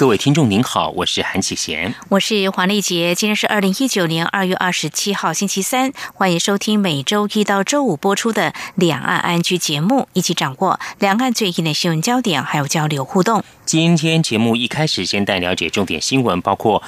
[0.00, 3.14] 各位听众您好，我是韩启贤，我是黄丽杰。
[3.14, 13.44] 今天是二零一九年二月二十七号星期三，欢迎收听每周一到周五播出的两岸安居节目，一起掌握两岸最近的新闻焦点，还有交流互动。
[13.66, 16.82] 今天节目一开始先带了解重点新闻，包括。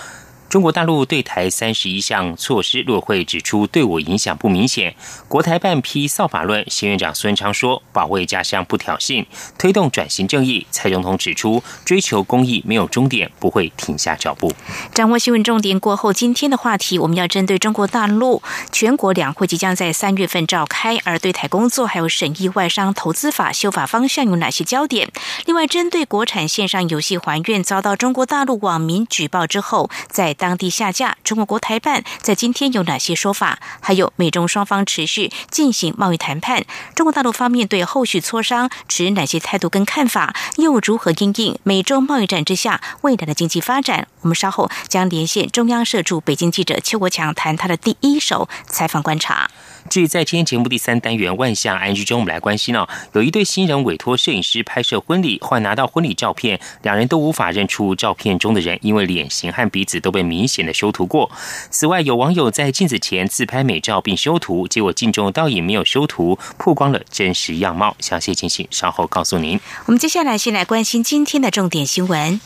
[0.53, 4.95] 中国大陆对台三十一项措施落会指出，对我影响不明显。
[5.27, 9.25] 国台办批扫法论，新院长孙昌说，保卫家乡不挑衅，
[9.57, 10.67] 推动转型正义。
[10.71, 14.53] 蔡总统指出，追求公益没有终点，不会停下脚步。
[14.93, 25.11] 掌握新闻重点过后，今天的话题我们要针对中国大陆全国两会即将在三月份召开，而对台工作还有审议外商投资法修法方向有哪些焦点？
[25.47, 33.61] 另外，针对国产线上游戏还愿遭到中国大陆网民举报之后，在当地下架，中国国台办在今天有哪些说法？
[33.81, 36.65] 还有美中双方持续进行贸易谈判，
[36.97, 40.35] 中国大陆方面对后续磋商持哪些态度跟看法？
[40.57, 44.09] 又如何应应美中贸易战之下未来的经济发展？
[44.23, 49.49] 我们稍后将连线中央社驻北京记者邱国强，谈他的第一手采访观察。
[49.93, 61.31] 至于在今天节目第三单元万象安居中，我们来关心哦，有一对新人委托摄影师拍摄婚礼，后来拿到婚礼照片，两人都无法认出照片中的人，因为脸型和鼻子都被明显的修图过。
[61.69, 67.95] 此外，有网友在镜子前自拍美照并修图，结果镜中倒影没有修图，曝光了真实样貌。
[68.01, 69.61] 详细情形稍后告诉您。
[69.85, 72.41] 我们接下来先来关心今天的重点新闻，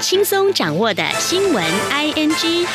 [0.00, 2.66] 轻松掌握的新闻 I N G。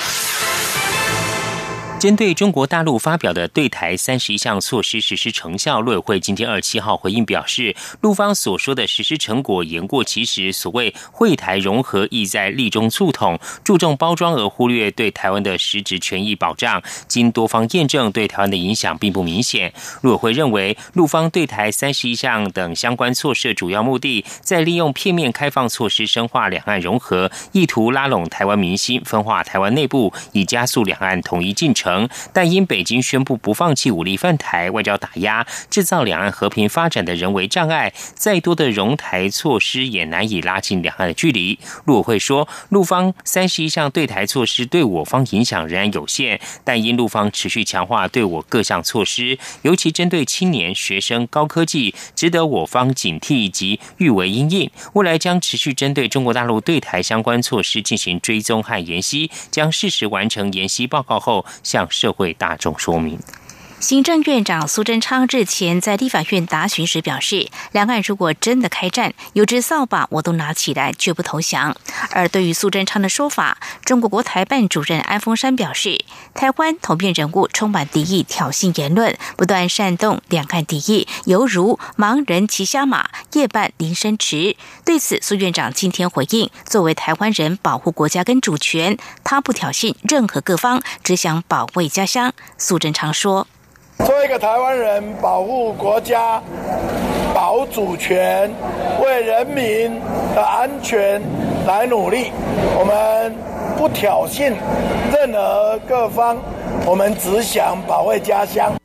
[2.00, 10.54] 针对中国大陆发表的对台三十一项措施实施成效，陆委会今天二十七号回应表示，陆方所说的实施成果言过其实。
[10.54, 16.82] 所谓会台融合，意在利中促统，注重包装而忽略对台湾的实质权益保障。
[17.10, 19.74] 经多方验证，对台湾的影响并不明显。
[20.02, 31.89] 陆委会认为，陆方对台三十一项等相关措施主要目的，在利用片面开放措施深化两岸融合，意图拉拢台湾民心，分化台湾内部，以加速两岸统一进程。
[32.34, 41.58] 但因北京宣布不放弃武力犯台、外交打压、制造两岸和平发展的人为障碍，再多的融台措施也难以拉近两岸的距离。
[41.86, 54.70] 陆委会说，陆方三十一项对台措施对我方影响仍然有限，但因陆方持续强化对我各项措施，尤其针对青年、学生、高科技，值得我方警惕及预为因应。
[54.94, 61.79] 未来将持续针对中国大陆对台相关措施进行追踪和研析，将适时完成研析报告后向。
[61.80, 63.18] 向社会大众说明。
[63.80, 71.74] 行政院长苏贞昌日前在立法院答询时表示，两岸如果真的开战，有支扫把我都拿起来，绝不投降。
[72.12, 76.04] 而对于苏贞昌的说法，中国国台办主任安峰山表示，
[76.34, 84.58] 台湾统变人物充满敌意、挑衅言论，不断煽动两岸敌意，犹如盲人骑瞎马，夜半铃声迟。
[84.84, 92.34] 对此，苏院长今天回应，作为台湾人，保护国家跟主权，他不挑衅任何各方，只想保卫家乡。
[92.58, 93.48] 苏贞昌说。
[94.06, 96.42] 作为一个台湾人，保护国家、
[97.34, 98.50] 保主权，
[99.04, 100.00] 为人民
[100.34, 101.22] 的安全
[101.68, 102.32] 来努力。
[102.80, 103.36] 我们
[103.78, 104.54] 不挑衅
[105.14, 106.38] 任何各方，
[106.86, 108.79] 我们只想保卫家乡。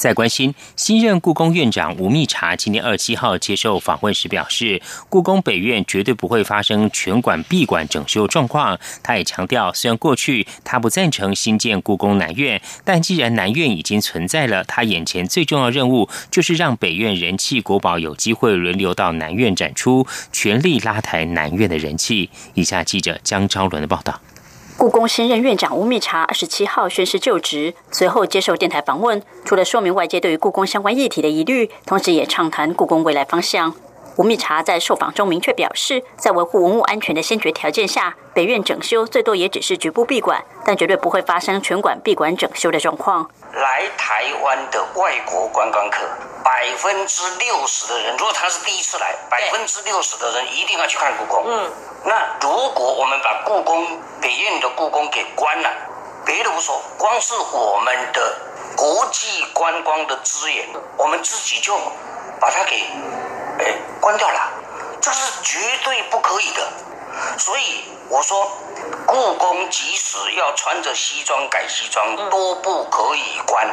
[0.00, 4.80] 在关心新任故宫院长吴密察今年二七号接受访问时表示，
[5.10, 8.78] 故宫北院绝对不会发生全馆闭馆整修状况。
[9.02, 22.30] 他也强调，虽然过去他不赞成新建故宫南院，但既然南院已经存在了，他眼前最重要任务就是让北院人气国宝有机会轮流到南院展出，全力拉抬南院的人气。
[22.54, 24.18] 以下记者江昭伦的报道。
[24.80, 33.74] 故宫新任院长吴密察二十七号宣誓就职，随后接受电台访问，除了说明外界对于故宫相关议题的疑虑，同时也畅谈故宫未来方向。
[34.16, 43.30] 吴密察在受访中明确表示，在维护文物安全的先决条件下，北院整修最多也只是局部闭馆，但绝对不会发生全馆闭馆整修的状况。
[43.52, 45.98] 来台湾的外国观光客，
[46.44, 51.44] 百分之六十的人，如果他是第一次来，百分之六十的人一定要去看故宫。
[51.46, 51.70] 嗯，
[52.04, 53.86] 那如果我们把故宫
[54.20, 55.70] 北院的故宫给关了，
[56.26, 58.36] 别的不说，光是我们的
[58.76, 61.76] 国际观光的资源，我们自己就
[62.40, 62.76] 把它给
[63.58, 64.52] 哎关掉了，
[65.00, 66.66] 这是绝对不可以的。
[67.36, 68.50] 所以我说，
[69.04, 73.66] 故宫即使要穿着西装改西装，都不可以关。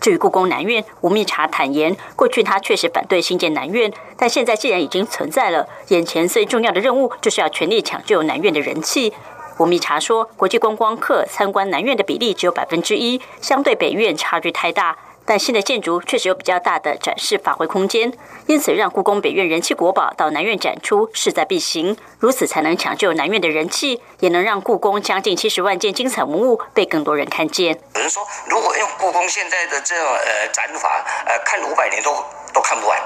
[0.00, 9.14] 至于故宫南院，吴密察坦言，过去他确实反对新建南院，但现在既然已经存在了，眼前最重要的任务就是要全力抢救南院的人气。
[9.58, 14.96] 吴密察说，国际观光客参观南院的比例只有百分之一，相对北院差距太大。
[15.26, 18.10] 但新的建筑确实有比较大的展示发挥空间，
[18.46, 21.94] 因此让故宫北院人气国宝到南院展出势在必行。
[22.18, 27.78] 如此才能抢救南院的人气，也能让故宫将近七十万件精彩文物被更多人看见。
[27.96, 32.14] 有人说，如果用故宫现在的这种呃展法，呃看五百年都
[32.54, 32.98] 都看不完。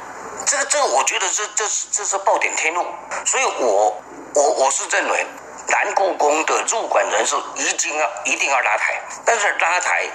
[0.47, 2.87] 这个这个，我觉得这这是这是暴殄天物。
[3.25, 3.97] 所以我
[4.35, 5.27] 我我是认为，
[5.69, 10.09] 南故宫的入馆人数一定要一定要拉抬，但是拉抬，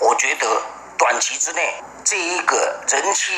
[0.00, 0.46] 我觉得。
[0.98, 3.32] 短期之内，这一个人气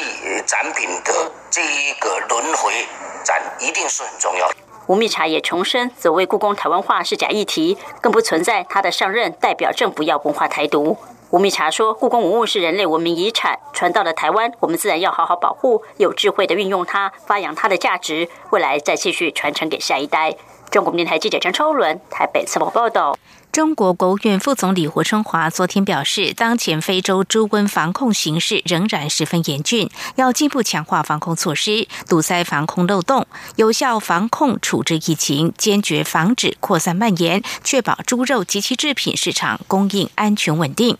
[0.44, 2.86] 展品的这一个轮回
[3.24, 4.54] 展一定是很重要的。
[4.86, 10.98] 吴密察也重申，所谓故宫台湾化是假议题，更不存在他的上任代表政府要文化台独。
[11.30, 20.36] 吴密察说，故宫文物是人类文明遗产，传到了台湾，我们自然要好好保护，有智慧的运用它，发扬它的价值，未来再继续传承给下一代。
[20.74, 23.16] 中国电台记者张超伦台北采访报道。
[23.52, 33.24] 中国国务院副总理胡春华昨天表示，当前非洲猪瘟防控形势仍然十分严峻，要进一步强化防控措施，堵塞防控漏洞，
[33.54, 40.98] 有效防控处置疫情，坚决防止扩散蔓延，确保猪肉及其制品市场供应安全稳定。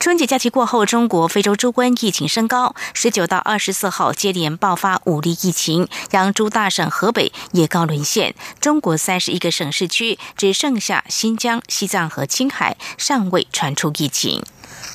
[0.00, 8.34] 春节假期过后，中国非洲猪瘟疫情升高，十九到二十四号接连爆发五例疫情，养猪大省河北也告沦陷。
[8.62, 14.42] 中国三十一个省市区只剩下新疆、西藏和青海尚未传出疫情。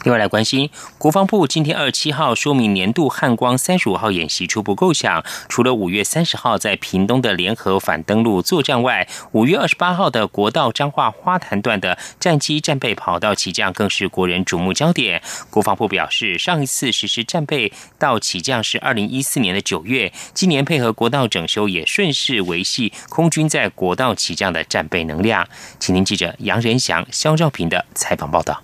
[0.03, 15.21] 另外来关心，国防部今天二十七号说明年度汉光三十五号演习初步构想，除了五月三十号在屏东的联合反登陆作战外，五月二十八号的国道彰化花坛段的战机战备跑道起降更是国人瞩目焦点。
[15.49, 25.47] 国防部表示，上一次实施战备到起降是二零一四年的九月，今年配合国道整修，也顺势维系空军在国道起降的战备能量。
[25.79, 28.61] 请听记者杨仁祥、肖兆平的采访报道。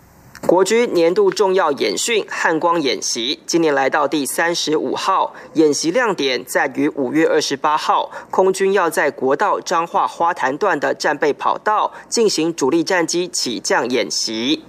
[0.47, 5.33] 国军年度重要演训汉光演习，今年来到第三十五号。
[5.53, 14.63] 演习亮点在于五月二十八号，空军要在国道彰化花坛段的战备跑道进行主力战机起降演习。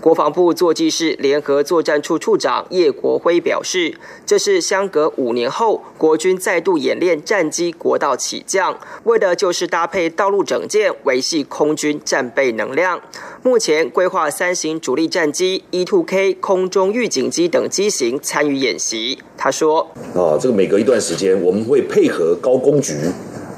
[0.00, 3.94] 国防部作技室联合作战处处长叶国辉表示，
[4.24, 13.00] 这是相隔五年后国军再度演练战机国道起降，为的就是搭配道路整建，维系空军战备能量。
[13.42, 19.18] 目前规划三型主力战机 E-2K 空中预警机等机型参与演习。
[19.36, 22.94] 他说：“啊，这个每隔一段时间，我们会配合高工局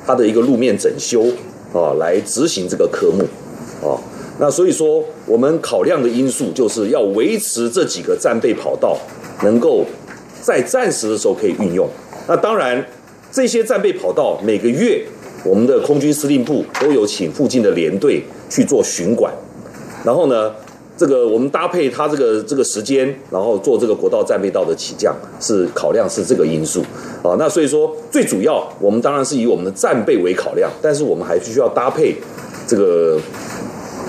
[0.07, 1.25] 它的一个路面整修
[1.73, 3.25] 啊，来执行这个科目
[3.87, 3.97] 啊。”
[4.41, 8.97] 那所以说，我们考量的因素就是要维持这几个战备跑道
[9.43, 9.85] 能够
[10.41, 11.89] 在战时的时候可以运用。
[12.29, 12.87] 那当然，
[13.33, 15.05] 这些战备跑道每个月
[15.45, 19.35] 我们的空军司令部都有请附近的连队去做巡管，
[20.05, 20.53] 然后呢，
[20.97, 26.81] 这个我们搭配它这个这个时间，然后做这个国道战备道的起降，是考量是这个因素
[27.25, 27.35] 啊。
[27.37, 32.15] 那所以说，最主要我们当然是以我们的战备为考量，但是我们还需要搭配
[32.69, 33.19] 这个。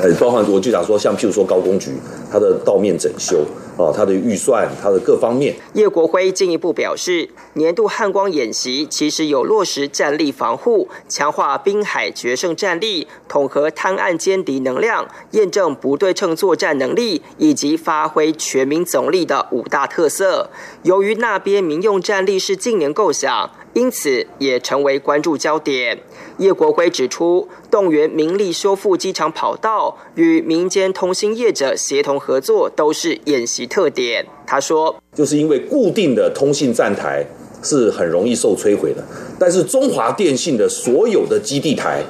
[0.01, 1.91] 呃，包含我就想说，像譬如说高工局，
[2.31, 3.43] 它的道面整修
[3.77, 5.53] 啊，它的预算，它的各方面。
[5.73, 20.49] 叶国辉进一步表示，年度汉光演习其实有落实战力防护、强化滨海决胜战力、统合滩岸歼敌能量、验证不对称作战能力以及发挥全民总力的五大特色。
[20.83, 23.51] 由于那边民用战力是近年构想。
[23.73, 25.99] 因此，也成为关注焦点。
[26.39, 34.25] 叶国辉指出，动员民力修复机场跑道，与民间通信业者协同合作，都是演习特点。
[34.47, 37.25] 他说：“就是因为固定的通信站台
[37.61, 39.03] 是很容易受摧毁的，
[39.37, 42.01] 但是中华电信的所有的基地台，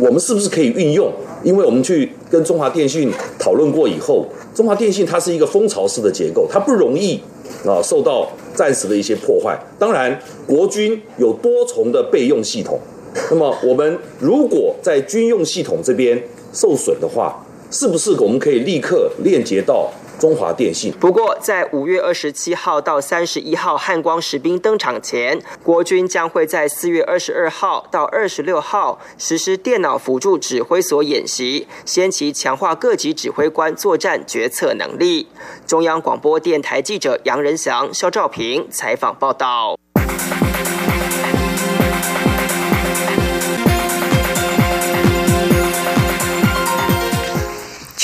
[0.00, 1.12] 我们是不是可以运用？
[1.42, 7.20] 因为我们去跟中华电信讨论过以后，中华电信它是一个蜂巢式的结构，它不容易。”
[7.66, 9.58] 啊，受到暂时的一些破坏。
[9.78, 12.78] 当然，国军有多重的备用系统。
[13.30, 19.90] 那么，我们如果在军用系统这边受损的话，是不是我们可以立刻链接到？
[20.16, 20.92] 中华电信。
[21.00, 35.26] 不过，在五月二十七号到三十一号汉光实兵登场前，国军将会在四月二十二号到二十六号实施电脑辅助指挥所演习，先期强化各级指挥官作战决策能力。
[35.66, 39.76] 中央广播电台记者杨仁祥、肖兆平采访报道。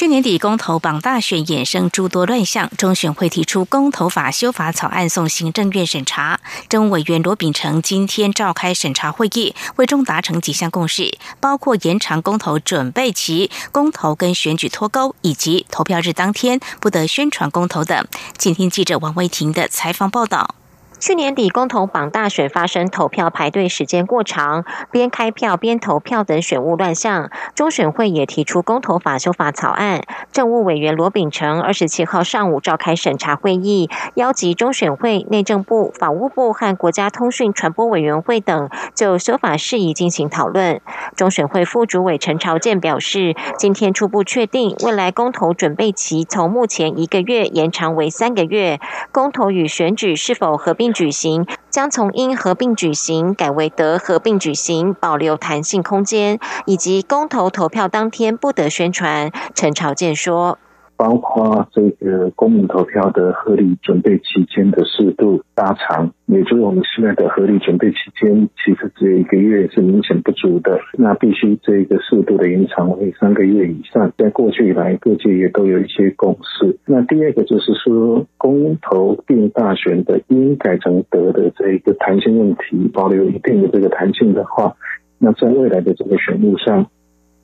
[0.00, 6.40] 去年底公投榜大选衍生诸多乱象，中选会提出公投法修法草案送行政院审查。
[6.70, 18.06] 政委员罗秉成今天召开审查会议，会中达成几项共识，包括延长公投准备期、公投跟选举脱钩，以及投票日当天不得宣传公投等。
[18.38, 20.54] 请听记者王维婷的采访报道。
[21.00, 30.02] 去年底公投榜大选发生投票排队时间过长、边开票边投票等选务乱象，中选会也提出公投法修法草案。
[30.30, 40.82] 政务委员罗秉成二十七号上午召开审查会议，邀集中选会、内政部、法务部和国家通讯传播委员会等就修法事宜进行讨论。
[41.16, 48.78] 中选会副主委陈朝健表示，今天初步确定未来公投准备期从目前一个月延长为三个月，
[49.10, 50.89] 公投与选举是否合并。
[50.92, 59.30] 举行将从应合并举行改为得合并举行，保留弹性空间，以及公投投票当天不得宣传。
[59.54, 60.58] 陈朝健说。
[61.00, 74.12] 包括这个公民投票的合理准备期间的适度拉长，也就是我们现在的合理准备期间，其实只有一个月是明显不足的，那必须这个适度的延长为三个月以上。
[74.18, 76.76] 在过去以来，各界也都有一些共识。
[76.84, 84.76] 那第二个就是说，公投并大选的应改成得的这一个弹性问题，保留一定的这个弹性的话，
[85.18, 86.88] 那在未来的这个选务上，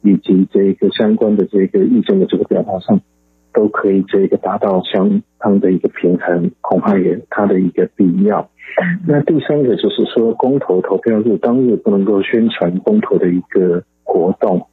[0.03, 3.01] 以及这一个相关的这个意见的这个表达上。
[3.57, 8.49] 都可以这个达到相当的一个平衡，恐怕也它的一个必要。
[9.09, 14.67] 那第三个就是说，公投投票日当日不能够宣传公投的一个活动。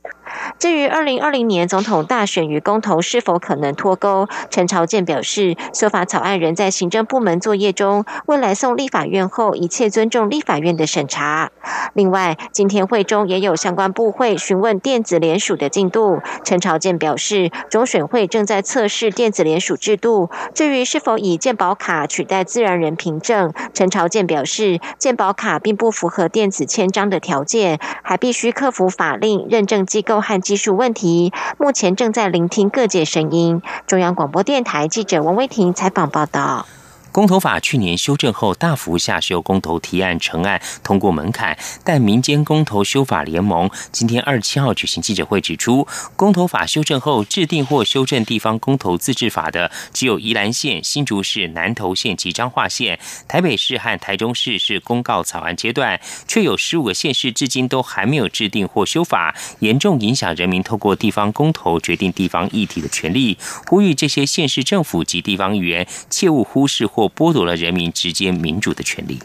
[0.59, 11.51] 至于二零二零年总统大选与公投是否可能脱钩，陈朝健表示，修法草案仍在行政部门作业中，未来送立法院后，一切尊重立法院的审查。
[11.93, 16.21] 另外，今天会中也有相关部会询问电子联署的进度。
[16.43, 20.29] 陈朝健表示，中选会正在测试电子联署制度。
[20.53, 30.22] 至于是否以健保卡取代自然人凭证，陈朝健表示，健保卡并不符合电子签章的条件，还必须克服法令认证机构。
[30.23, 33.61] 和技术问题，目前正在聆听各界声音。
[33.85, 36.65] 中央广播电台记者王威婷采访报道。
[37.13, 63.37] 公投法去年修正后大幅下修公投提案成案通过门槛，但民间公投修法联盟今天二十七号举行记者会指出，公投法修正后制定或修正地方公投自治法的只有宜兰县、新竹市、南投县及彰化县，台北市和台中市是公告草案阶段，却有十五个县市至今都还没有制定或修法，严重影响人民透过地方公投决定地方议题的权利。
[63.67, 67.02] 呼吁这些县市政府及地方议员切勿忽视或。
[67.09, 69.19] 剥夺了人民直接民主的权利。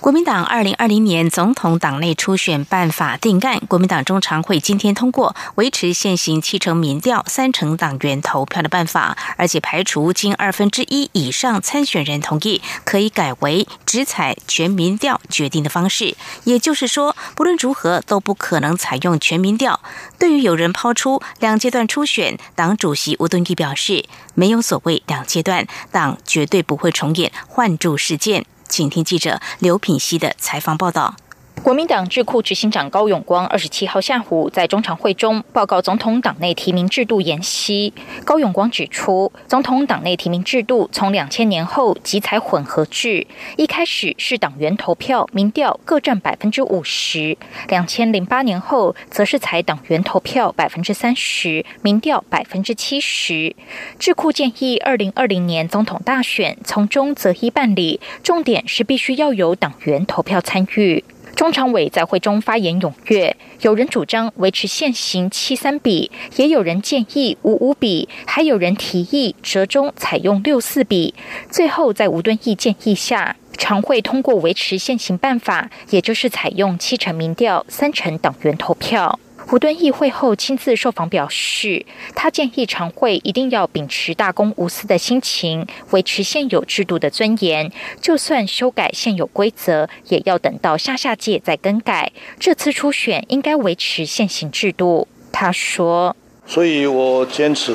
[0.00, 16.16] 国民党二零二零年总统党内初选办法定案，国民党中常会今天通过维持现行七成民调、三成党员投票的办法，而且排除经二分之一以上参选人同意，可以改为只采全民调决定的方式。
[16.44, 19.80] 也就是说，不论如何都不可能采用全民调。
[20.18, 28.46] 对于有人抛出两阶段初选，党主席吴敦义表示，没有所谓两阶段，党绝对不会重演换柱事件。
[28.70, 31.16] 请听记者刘品熙的采访报道。
[31.62, 37.92] 国民党智库执行长高永光二十七号下午在中常会中报告总统党内提名制度研析。
[38.24, 43.26] 高永光指出，总统党内提名制度从两千年后即采混合制，
[43.58, 47.36] 一开始是党员投票、民调各占百分之五十；
[47.68, 53.54] 两千零八年后则是采党员投票百分之三十，民调百分之七十。
[53.98, 61.04] 智库建议，二零二零年总统大选从中择一办理，重点是必须要有党员投票参与。
[61.40, 71.14] 中常委在会中发言踊跃，有人主张维持现行七三比，也有人建议五五比，还有人提议折中采用六四比。
[71.50, 79.18] 最后在吴敦义建议下，常会通过维持现行办法，也就是采用七成民调、三成党员投票。
[79.46, 87.72] 胡敦议会后亲自受访表示，他建议常会一定要秉持大公无私的心情，维持现有制度的尊严。
[88.00, 92.12] 就算修改现有规则，也要等到下下届再更改。
[92.38, 95.08] 这次初选应该维持现行制度。
[95.32, 96.14] 他说
[96.46, 97.74] ：“所以我坚持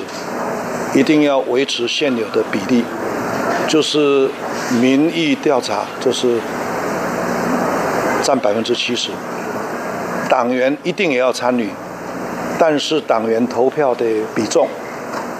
[0.95, 2.85] 一定要维持现有的比例，
[3.67, 4.29] 就是
[4.79, 6.39] 民意调查就是
[8.23, 9.09] 占百分之七十。”
[10.29, 11.69] 党员一定也要参与，
[12.57, 14.67] 但是党员投票的比重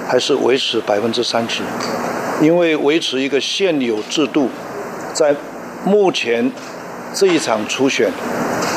[0.08, 1.64] 还是维持百分之三十，
[2.42, 4.50] 因为维持一个现有制度，
[5.14, 5.36] 在
[5.84, 6.52] 目前
[7.14, 8.12] 这一场初选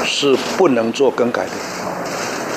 [0.04, 1.50] 是不能做更改的，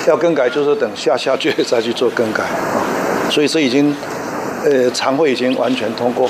[0.08, 3.28] 要更改就是等下下届再去做更改啊。
[3.30, 3.94] 所以这已经，
[4.64, 6.28] 呃，常会已经完全通过。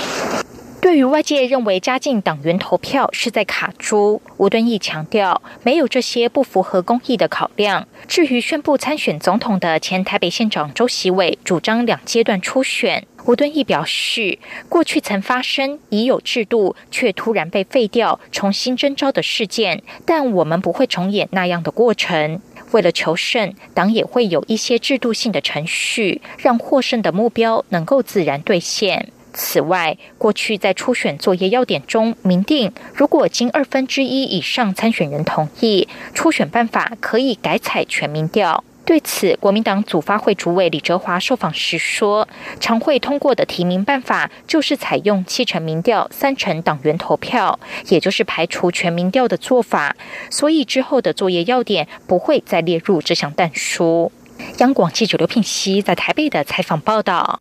[0.82, 7.86] 对于外界认为加进党员投票是在卡猪，吴敦义强调没有这些不符合公义的考量。
[8.08, 22.40] 至于宣布参选总统的前台北县长周习伟主张两阶段初选，吴敦义表示，过去曾发生已有制度却突然被废掉、重新征召的事件，但我们不会重演那样的过程。
[22.72, 29.12] 为了求胜，党也会有一些制度性的程序，让获胜的目标能够自然兑现。
[29.32, 38.64] 此外，过去在初选作业要点中明定，如果经二分之一以上参选人同意，初选办法可以改采全民调。
[38.84, 42.26] 对此，国民党组发会主委李哲华受访时说，
[42.58, 49.94] 常会通过的提名办法就是采用七成民调、三成党员投票，也就是排除全民调的做法，
[50.30, 54.10] 所以之后的作业要点不会再列入这项弹书。
[54.58, 57.40] 央广记者刘聘熙在台北的采访报道。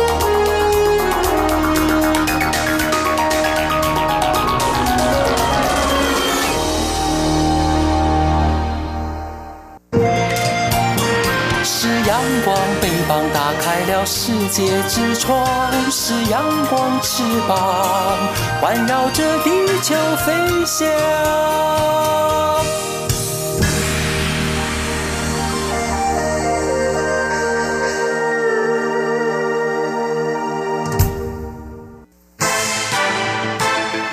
[14.13, 18.17] 世界之窗；是阳光翅膀，
[18.59, 19.49] 环绕着地
[19.81, 20.85] 球飞翔。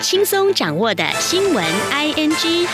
[0.00, 2.68] 轻松掌握的新闻，I N G。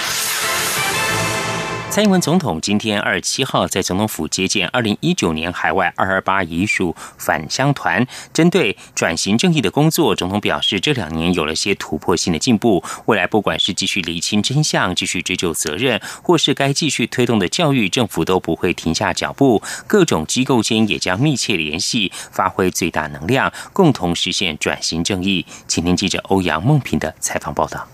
[1.94, 8.04] 蔡英文总统今天二十七号在总统府接见二零一九年海外二二八遗属返乡团。
[8.33, 12.83] 针对转型正义的工作，总统表示，这两年有了些突破性的进步。
[13.07, 19.62] 未来不管是继续厘清真相、继续追究责任，或是该继续推动的教育，政府都不会停下脚步。
[19.87, 25.46] 各种机构间也将密切联系，发挥最大能量，共同实现转型正义。
[25.68, 27.87] 请听记者欧阳梦平的采访报道。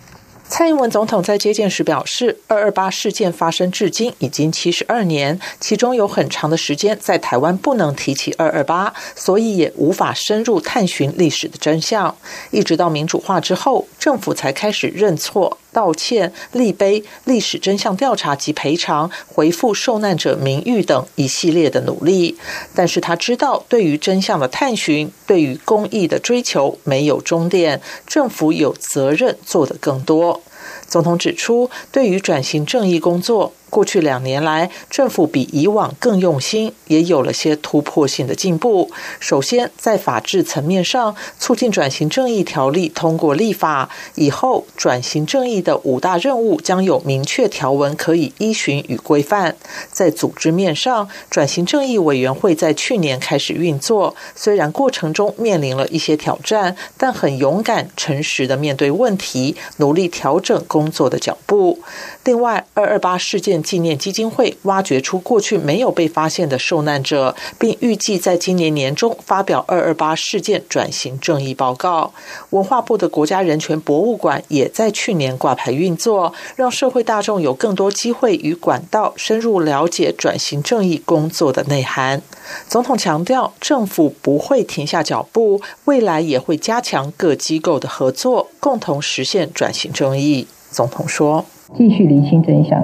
[0.51, 12.17] 蔡英文总统在接见时表示，二二八事件发生至今已经七十二年，其中有很长的时间在台湾不能提起二二八，所以也无法深入探寻历史的真相。
[12.51, 15.57] 一直到民主化之后，政府才开始认错。
[15.73, 22.37] 道歉、立碑、历史真相调查及赔偿、回复受难者名誉等一系列的努力，
[22.75, 30.43] 但是他知道，对于真相的探寻，对于公益的追求没有终点，政府有责任做得更多。
[30.87, 33.53] 总统指出，对于转型正义工作。
[33.71, 38.91] 过去两年来，政府比以往更用心，也有了些突破性的进步。
[39.21, 49.57] 首先，在法治层面上，促进转型正义条例通过立法以后，转型正义的五大任务将有明确条文可以依循与规范。
[49.93, 61.79] 在组织面上，转型正义委员会在去年开始运作，虽然过程中面临了一些挑战，但很勇敢、诚实的面对问题，努力调整工作的脚步。
[62.25, 63.60] 另外，二二八事件。
[63.63, 72.13] 纪念基金会挖掘出过去没有被发现的受难者，并预计在今年年中发表二二八事件转型正义报告。
[72.51, 82.23] 文化部的国家人权博物馆也在去年挂牌运作，让社会大众有更多机会与管道深入了解转型正义工作的内涵。
[82.69, 90.47] 总统强调，政府不会停下脚步，未来也会加强各机构的合作，共同实现转型正义。
[90.71, 91.45] 总统说
[91.77, 92.81] ：“继续厘清真相。”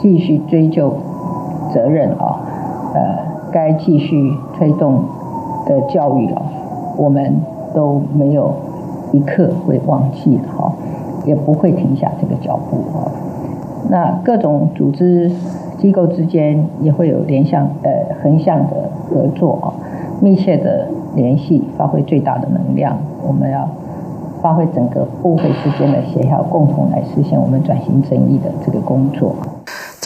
[0.00, 0.92] 继续追究
[1.72, 2.40] 责任啊，
[2.94, 3.00] 呃，
[3.52, 5.04] 该继续推动
[5.66, 6.42] 的教育啊，
[6.96, 7.36] 我们
[7.74, 8.52] 都没有
[9.12, 10.72] 一刻会忘记哈，
[11.26, 13.12] 也不会停下这个脚步啊。
[13.90, 15.30] 那各种组织
[15.78, 19.74] 机构之间也会有联向呃横向的合作啊，
[20.20, 22.96] 密切的联系，发挥最大的能量。
[23.26, 23.68] 我们要
[24.40, 29.34] 发挥整个部会之间的协调，共同来实现我们转型正义的这个工作。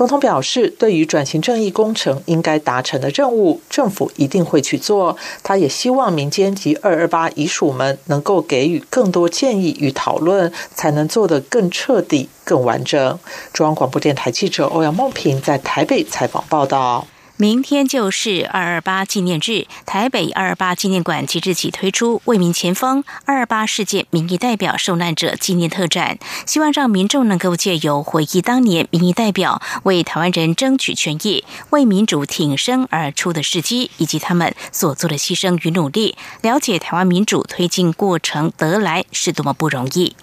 [0.04, 5.16] 总统表示，对于转型正义工程应该达成的任务，政府一定会去做。
[5.42, 13.18] 他也希望民间及二二八遗属们能够给予更多建议与讨论，才能做得更彻底、更完整。
[13.54, 17.06] 中央广播电台记者欧阳梦平在台北采访报道。
[17.36, 26.16] 明天就是二二八纪念日，台北二二八纪念馆即日起推出“为民前锋二二八事件民意代表受难者纪念特展”，
[26.46, 40.14] 希望让民众能够借由回忆当年民意代表为台湾人争取权益、为民主挺身而出的事迹，以及他们所做的牺牲与努力，了解台湾民主推进过程得来是多么不容易。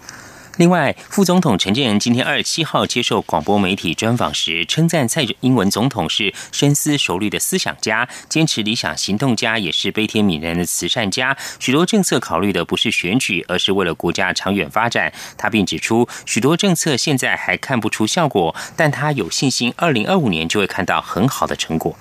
[0.62, 11.36] 另外，副总统陈建仁今天二十七号接受广播媒体专访时，称赞蔡英文总统是深思熟虑的思想家，坚持理想行动家，也是悲天悯人的慈善家。
[11.60, 15.12] 许多政策考虑的不是选举，而是为了国家长远发展。
[15.36, 21.98] 他并指出，许多政策现在还看不出效果，但他有信心，二零二五年就会看到很好的成果。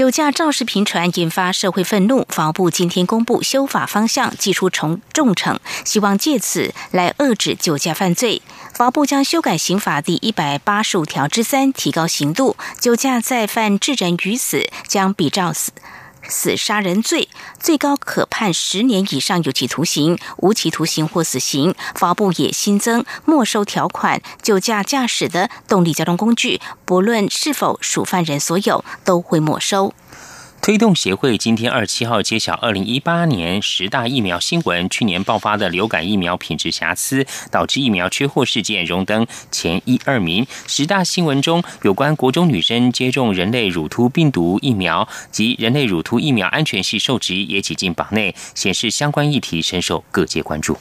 [0.00, 2.26] 酒驾肇事频传，引发社会愤怒。
[2.30, 8.40] 法务部今天公布修法方向，祭出重重惩，希望借此来遏制酒驾犯罪。
[8.72, 12.56] 法务部将修改刑法第一百八十五条之三，提高刑度。
[12.78, 15.70] 酒驾再犯致人于死，将比照死
[16.30, 21.74] 死杀人罪，最高可判十年以上有期徒刑、无期徒刑或死刑。
[21.94, 29.92] 法务也新增没收条款，酒驾驾驶的动力交通工具，不论是否属犯人所有，都会没收。
[30.62, 34.90] 推动协会今天二十七号揭晓二零一八年十大疫苗新闻。
[34.90, 40.46] 去年爆发的流感疫苗品质瑕疵，导致疫苗缺货事件荣登前一二名。
[40.66, 50.76] 十大新闻中有关国中女生接种人类乳突病毒疫苗及人类乳突疫苗安全系受质也挤进榜内，显示相关议题深受各界关注。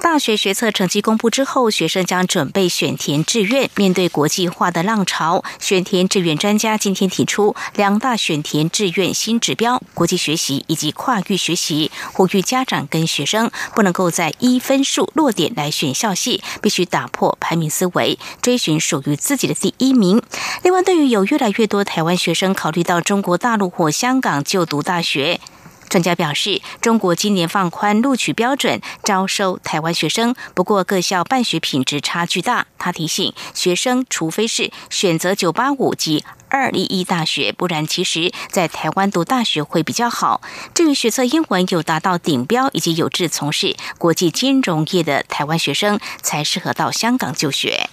[0.00, 3.68] 大学学测成绩公布之后，学生将准备选填志愿。
[3.74, 11.90] 面对国际化的浪潮，选填志愿专家今天提出两大选填志愿新指标：国际学习以及跨域学习。
[12.12, 20.22] 呼吁家长跟学生不能够在一分数落点来选校系，必须打破排名思维，追寻属于自己的第一名。
[20.62, 25.40] 另外，对于有越来越多台湾学生考虑到中国大陆或香港就读大学。
[25.88, 32.66] 专家表示，中国今年放宽录取标准，招收台湾学生，不过各校办学品质差距大。
[32.78, 40.40] 他提醒学生，除非是选择九八五及二一一大学，不然其实在台湾读大学会比较好。
[40.74, 47.88] 至于学测英文有达到顶标以及有志从事国际金融业的台湾学生，才适合到香港就学。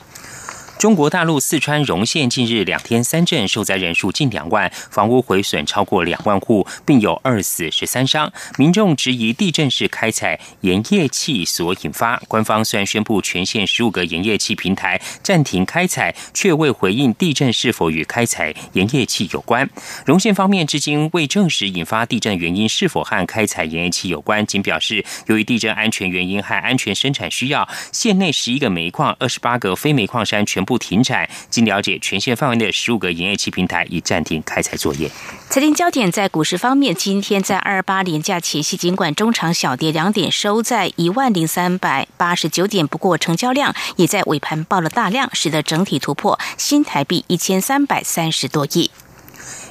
[0.78, 8.32] 中国大陆四川荣县近日两天三震，受灾人数近两万，房屋毁损超过两万户，并有二死十三伤。
[8.58, 12.22] 民众质疑地震是开采盐业气所引发。
[12.28, 19.68] 官方虽然宣布全县十五个盐业气平台暂停开采，却未回应地震是否与开采盐业气有关。
[20.06, 30.65] 荣县方面至今未证实引发地震原因是否和开采盐业气有关，仅表示由于地震安全原因和安全生产需要，县内十一个煤矿、二十八个非煤矿山全。
[30.66, 31.30] 不停产。
[31.50, 35.10] 经了解，全县范围内十五个营业期平台已暂停开采作业。
[35.50, 48.90] 财经焦点在股市方面，今天在二八连假前夕，尽管中场小跌两点，收在一万零三百八十九点，不过成交量也在尾盘爆了大量，使得整体突破新台币一千三百三十多亿。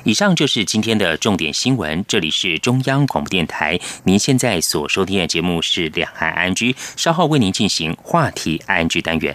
[0.05, 2.05] 以上就是今天的重点新闻。
[2.07, 9.35] 这里是中央广播电台，您现在所收听的节目是两岸安居，稍后为您进行话题安居单元。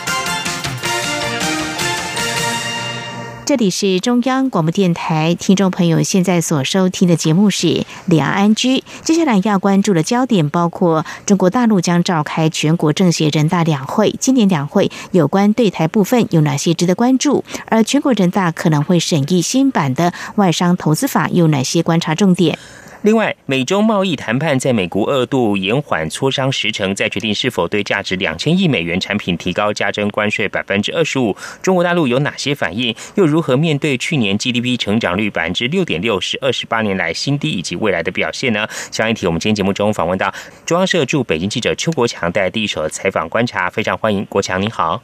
[3.51, 7.67] 这里是中央广播电台，听众朋友现在所收听的节目是
[8.05, 8.77] 《两岸安居》。
[9.03, 17.43] 接下来要关注的焦点包括中国大陆将召开全国政协人大两会，今年两会有关对台部分有哪些值得关注？
[17.65, 22.57] 而全国人大可能会审议新版的外商投资法，有哪些观察重点？
[23.03, 31.35] 另外，美中贸易谈判在美国二度延缓磋商时程，在决定是否对价值两千亿美元产品提高加征关税百分之二十五。
[31.63, 32.95] 中国大陆有哪些反应？
[33.15, 38.67] 又如何面对去年 GDP 成长率百分之六点六是二十八年来新低，以及未来的表现呢？
[38.91, 40.31] 相一题，我们今天节目中访问到
[40.63, 45.01] 中央社驻北京记者邱国强，带来第一手的采访观察，非常欢迎国强，您好。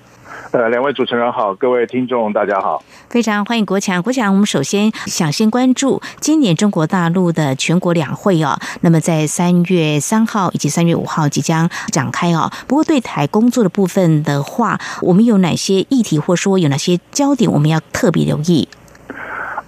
[0.51, 4.01] 呃，两位主持人好，各位听众大家好，非常欢迎国强。
[4.01, 8.57] 国强，我们首先想先关注今年中国大陆的全国两会哦。
[8.81, 12.49] 那么在三月三号以及三月五号即将展开哦。
[12.65, 18.67] 不过对台工作的部分的话，我们有哪些议题或说有哪些焦点，我们要特别留意？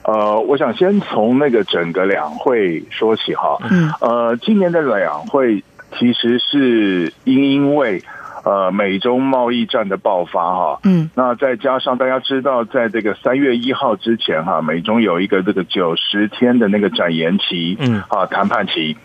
[0.03, 3.57] 呃，我想先从那个整个两会说起哈。
[3.69, 3.91] 嗯。
[3.99, 5.61] 呃，今年的两会
[5.99, 8.01] 其实是因因为。
[8.43, 18.95] 呃，美中贸易战的爆发哈，嗯，那再加上大家知道，在这个三月一号之前哈，美中有一个这个九十天的那个展延期，嗯，啊，谈判期，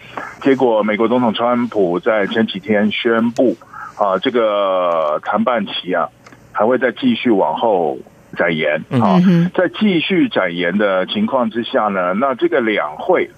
[0.41, 3.57] 结果美国总统川普在前几天宣布，
[3.99, 6.09] 啊，这个谈判期啊，
[6.53, 7.99] 还会再继续往后
[8.37, 9.19] 展延，啊，
[9.53, 13.29] 在继续展延的情况之下呢，那这个两会，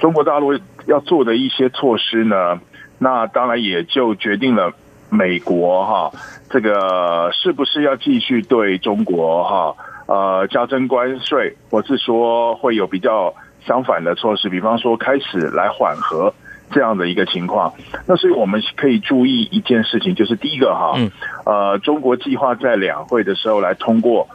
[0.00, 2.60] 中国大陆要做的一些措施呢，
[2.98, 4.72] 那当然也就决定了。
[5.10, 6.10] 美国哈，
[6.48, 9.74] 这个是不是要继续对中国哈
[10.06, 13.34] 呃加征关税，或是说会有比较
[13.66, 14.48] 相反的措施？
[14.48, 16.32] 比方说开始来缓和
[16.70, 17.72] 这样的一个情况。
[18.06, 20.96] 那所以我们可以注意一件事情，就是第一个哈，
[21.44, 24.28] 呃，中国计划在两会的时候来通过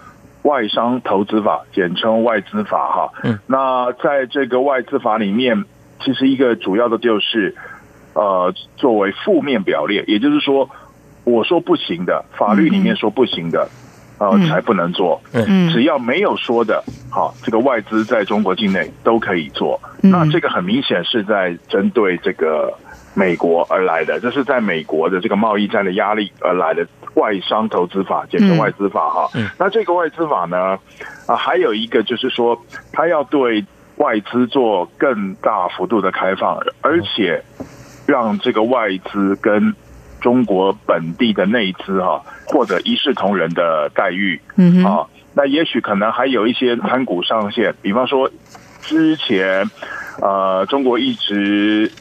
[0.43, 3.09] 外商投资法，简称外资法哈。
[3.23, 5.63] 嗯，那在这个外资法里面，
[6.01, 7.55] 其实一个主要的就是。
[8.15, 10.69] 呃，作为负面表列，也就是说，
[11.25, 13.67] 我说不行的，法律里面说不行的，
[14.19, 15.21] 呃，才不能做。
[15.34, 19.78] 嗯，只要没有说的，好，这个外资在中国境内都可以做。
[20.01, 22.73] 那这个很明显是在针对这个
[23.13, 29.30] 美国而来的，这是在美国的这个贸易战的压力而来的外商投资法，简称外资法哈。
[29.60, 30.80] 那这个外资法呢，
[31.28, 32.58] 啊，还有一个就是说，
[32.93, 33.65] 它要对
[33.97, 37.43] 外资做更大幅度的开放，而且。
[38.06, 39.74] 让这个外资跟
[40.22, 48.30] 中国本地的内资哈获得一视同仁的待遇，嗯啊，那也许可能还有一些参股上限，比方说
[48.82, 49.70] 之前
[50.22, 51.91] 呃中国一直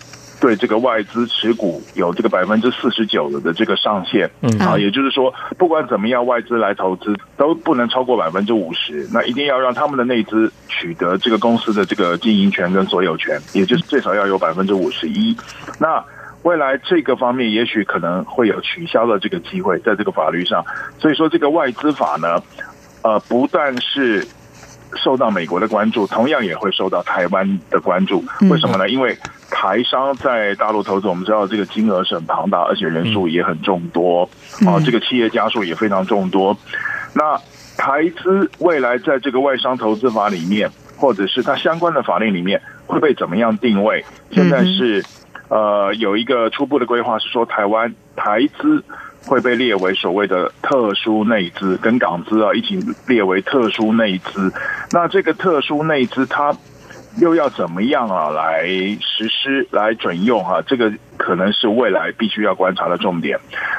[0.45, 15.35] 对这个外资持股有这个百分之四十九的这个上限，嗯啊，也就是说不管怎么样外资来投资都不能超过百分之五十，那一定要让他们的内资取得这个公司的这个经营权跟所有权，也就是最少要有百分之五十一。
[15.79, 16.05] 那
[16.43, 20.63] 未来这个方面也许可能会有取消的这个机会，在这个法律上，
[20.99, 22.39] 所以说这个外资法呢，
[23.01, 24.27] 呃，不但是
[25.03, 28.23] 受到美国的关注，同样也会受到台湾的关注。
[28.51, 28.91] 为什么呢？
[28.91, 29.17] 因为
[29.55, 34.29] 台商在大陆投资，我们知道这个金额是很庞大，而且人数也很众多，
[34.67, 36.57] 啊，这个企业家数也非常众多。
[37.15, 37.39] 那
[37.77, 44.05] 台资未来在这个外商投资法里面，或者是它相关的法令里面，会被怎么样定位？
[44.33, 45.03] 现在是。
[45.51, 48.83] 呃，有一个初步的规划是说，台湾台资
[49.27, 54.51] 会被列为所谓的特殊内资，跟港资啊一起列为特殊内资。
[54.91, 56.57] 那这个特殊内资，它
[57.19, 60.63] 又要怎么样啊来实施、来准用哈？
[60.67, 63.39] 这个可能是未来必须要观察的重点。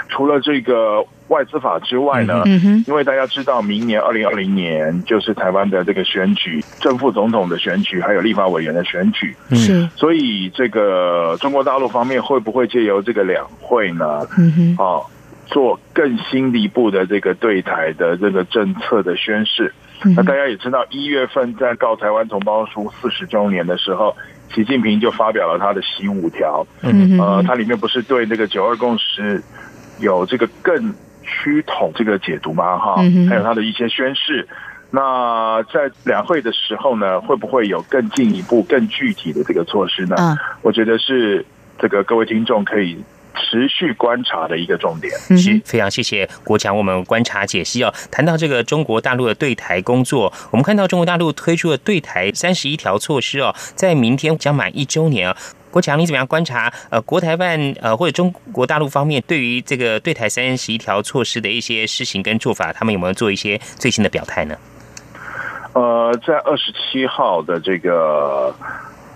[0.10, 1.06] 除了这个。
[1.28, 2.43] 外资法之外呢，
[2.86, 14.19] 因为大家知道，明年二零二零年就是台湾的这个选举，正副总统的选举，还有立法委员的选举，是，所以这个中国大陆方面会不会借由这个两会呢？
[14.38, 15.02] 嗯哼，啊，
[15.48, 19.74] 做更新一步的这个对台的这个政策的宣示？
[20.15, 24.15] 那大家也知道，一月份在告台湾同胞书四十周年的时候，
[24.53, 29.43] 习近平就发表了他的习五条，嗯呃，它里面不是对那个九二共识
[29.99, 30.93] 有这个更。
[31.27, 34.47] 趋统这个解读吗，哈，还有他的一些宣誓。
[34.91, 40.15] 那在两会的时候呢，会不会有更进一步、更具体的这个措施呢？
[40.19, 41.43] 嗯，我觉得是
[41.79, 43.03] 这个各位听众可以。
[43.56, 47.94] 持续观察的一个重点，是非常谢谢国强，我们观察解析哦。
[48.12, 55.38] 谈到这个中国大陆的对台工作，我们看到中国大陆推出了对台三十一条措施哦，在明天将满一周年啊。
[55.72, 56.72] 国强，你怎么样观察？
[56.89, 64.58] 呃，国台办呃或者中国大陆方面对于这个对台三十一条措施的一些施行跟做法，他们有没有做一些最新的表态呢？
[65.72, 68.54] 呃，在二十七号的这个。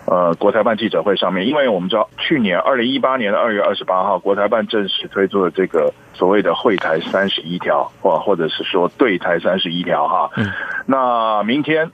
[0.10, 10.32] 呃，国台办记者会上面，因为我们知道去年二零一八年的二月二十八号，国台办正式推出了这个所谓的“会台三十一条”或或者是说“对台三十一条”哈。
[10.36, 10.52] 嗯。
[10.88, 11.92] 那明天，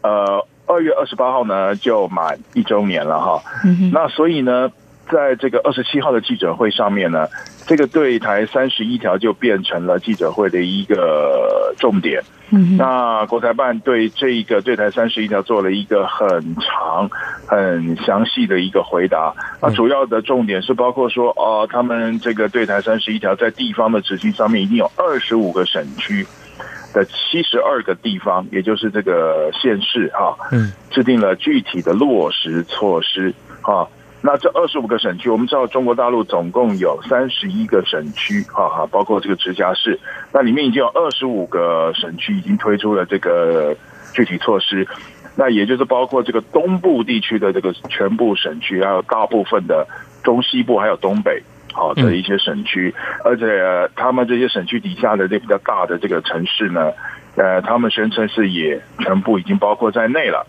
[0.00, 3.42] 呃，二月二十八号呢就满一周年了哈。
[3.66, 3.90] 嗯。
[3.92, 4.72] 那所以呢，
[5.10, 7.26] 在这个二十七号的记者会上面呢，
[7.66, 12.22] 这个“对台三十一条”就变成了记者会的一个重点。
[12.50, 17.10] 嗯那国台办对这一个对台三十一条做了一个很长、
[17.46, 19.34] 很详细的一个回答。
[19.60, 26.26] 那主要的重点是包括说，哦，他们这个对台三十一条在地方的执行上面，已经有二十五个省区
[26.94, 33.86] 的七十二个地方，也就是这个县市哈，嗯，制定了具体的落实措施哈。
[34.20, 39.98] 那这二十五个省区，我们知道中国大陆总共有三十一个省区，哈哈，包括这个直辖市，
[40.32, 43.76] 那里面已经有二十五个省区已经推出了这个
[44.12, 44.86] 具体措施，
[45.36, 49.86] 那也就是包括这个东部地区的这个全部省区，还有大部分的
[50.24, 51.40] 中西部还有东北，
[51.72, 52.92] 好的一些省区，
[53.24, 53.46] 而且
[53.94, 56.92] 他们这些省区底下的这比较大的这个城市呢，
[57.36, 60.44] 呃，他们宣称是也全部已经包括在内了。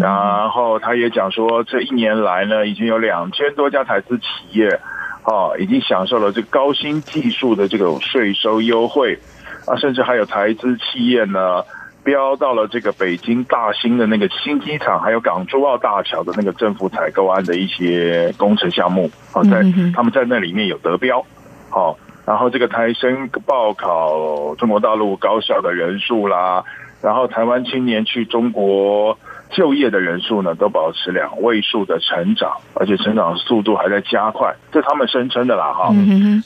[0.00, 4.80] 然后他也讲说，这一年来呢，已经有两千多家台资企业，
[5.24, 9.18] 哦，已经享受了这高新技术的这种税收优惠，
[9.66, 11.62] 啊，甚至还有台资企业呢，
[12.02, 19.62] 标到了这个北京大兴的那个新机场，还有港珠澳大桥的那个政府采购案的一些工程项目，啊，在
[19.94, 21.24] 他们在那里面有得标，
[21.68, 26.64] 好，然后这个台生报考中国大陆高校的人数啦，
[27.02, 29.18] 然后台湾青年去中国。
[29.54, 35.94] 就业的人数呢，都保持两位数的成长，而且成长速度还在加快，这他们声称的啦哈。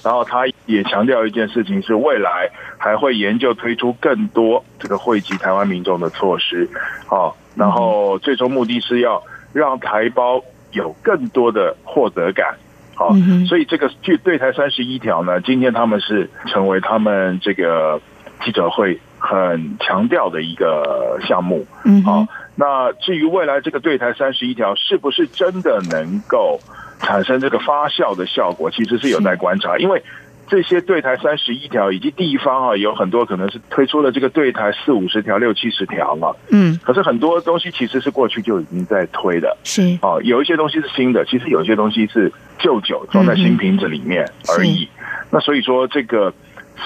[0.04, 6.68] 然后他也强调一件事情是，未来还会研究推出更多这个惠及台湾民众的措施，
[7.06, 9.22] 好，然后最终目的是要
[9.54, 10.42] 让台胞
[10.72, 12.56] 有更多的获得感，
[12.94, 13.14] 好，
[13.48, 17.98] 所以这个据对台三十一条呢，今天他们是成为他们这个
[18.44, 22.26] 记者会很强调的一个项目，嗯，好。
[22.60, 26.58] 那至于未来这个对台三十一条是不是真的能够
[26.98, 29.78] 产生这个发酵的效果，其实是有待观察。
[29.78, 30.02] 因为
[30.48, 36.36] 这些对台三十一条以及地方啊，有很多可能是推出了这个对台四五十条、六七十条了。
[36.50, 39.56] 嗯，可是很多东西其实是过去就已经在推的。
[39.62, 44.88] 是啊，有一些东西是新的，其实有一些东西是旧酒装在新瓶子里面而已。
[45.30, 46.34] 那所以说这个。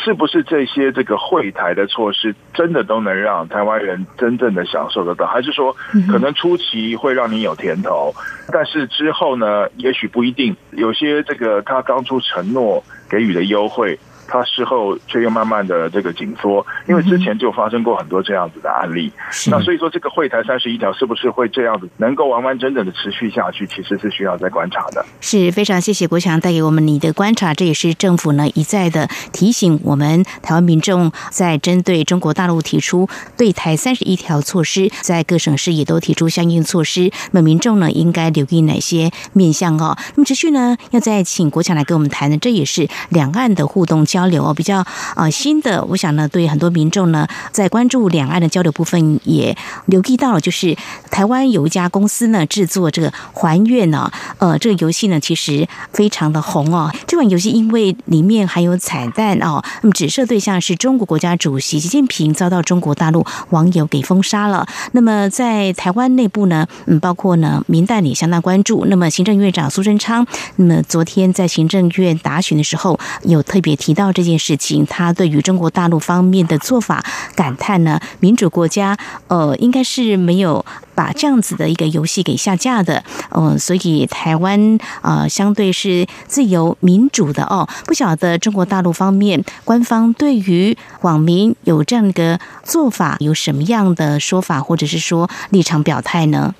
[0.05, 5.27] 是不是这些这个会台的措施真的都能让台湾人真正的享受得到？
[5.27, 5.77] 还是说
[6.11, 8.13] 可能初期会让你有甜头，
[8.53, 10.57] 但是之后呢，也许不一定。
[10.71, 13.99] 有些这个他当初承诺给予的优惠。
[14.33, 19.13] 它事后却又慢慢的这个紧缩，因为之前就发生过很多这样子的案例。
[19.51, 25.05] 那所以说，这个会台三十一条是不是会这样子能够完完整整的持续下去，其实是需要再观察的。
[25.21, 37.11] 是非常谢谢国强带给我们你的观察，这也是政府呢一再的提醒我们台湾民众，在针对中国大陆提出对台三十一条措施，在各省市也都提出相应措施。
[37.33, 39.95] 那么民众呢应该留意哪些面向哦？
[40.17, 44.22] 那么持续呢要再请国强来跟我们谈的，这也是两岸的互动交。
[44.23, 49.57] 交流哦，比较啊新的，我想呢，对很多民众呢，在关注两岸的交流部分，也
[49.87, 50.77] 留意到了，就是
[51.11, 54.09] 台湾有一家公司呢，制作这个还愿呢，
[54.39, 56.89] 呃，这个游戏呢，其实非常的红哦。
[57.09, 64.65] 这款游戏因为里面还有彩蛋哦，那么指涉对象是中国国家主席习近平，遭到中国大陆网友给封杀了。
[64.93, 68.87] 那么在台湾内部呢，嗯，包括呢，民代也相当关注。
[68.87, 70.25] 那么行政院长苏贞昌，
[70.55, 74.02] 那么昨天在行政院答询的时候，有特别提到。
[74.03, 77.05] 到这件事情，他对于中国大陆方面的做法
[77.37, 78.97] 感叹呢，民主国家
[79.29, 80.65] 呃，应该是没有
[80.97, 87.69] 把这样子的一个游戏给下架的，嗯，所以台湾啊，相对是自由民主的哦。
[87.87, 96.53] 不晓得中国大陆方面官方对于网民有这样一个做法有什么样的说法，或者是说立场表态呢？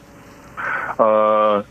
[0.97, 1.65] 呃，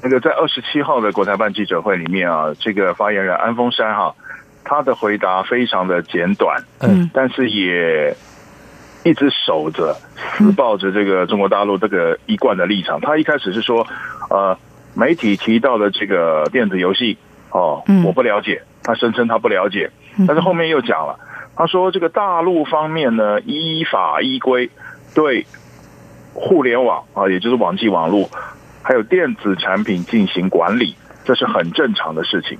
[0.00, 4.14] 那个在二十七号的国台办记者会里面啊，这个发言人安峰山哈。
[4.68, 8.14] 他的回答非常的简短，嗯，但是也
[9.02, 9.96] 一直守着、
[10.36, 13.00] 死抱着这个中国大陆这个一贯的立场。
[13.00, 13.86] 他一开始是说，
[14.28, 14.58] 呃，
[14.94, 17.16] 媒体提到的这个电子游戏，
[17.50, 19.90] 哦，我不了解，他声称他不了解，
[20.26, 21.18] 但是后面又讲了，
[21.56, 24.70] 他说这个大陆方面呢，依法依规
[25.14, 25.46] 对
[26.34, 28.28] 互联网啊，也就是网际网络，
[28.82, 30.94] 还有电子产品进行管理，
[31.24, 32.58] 这是很正常的事情。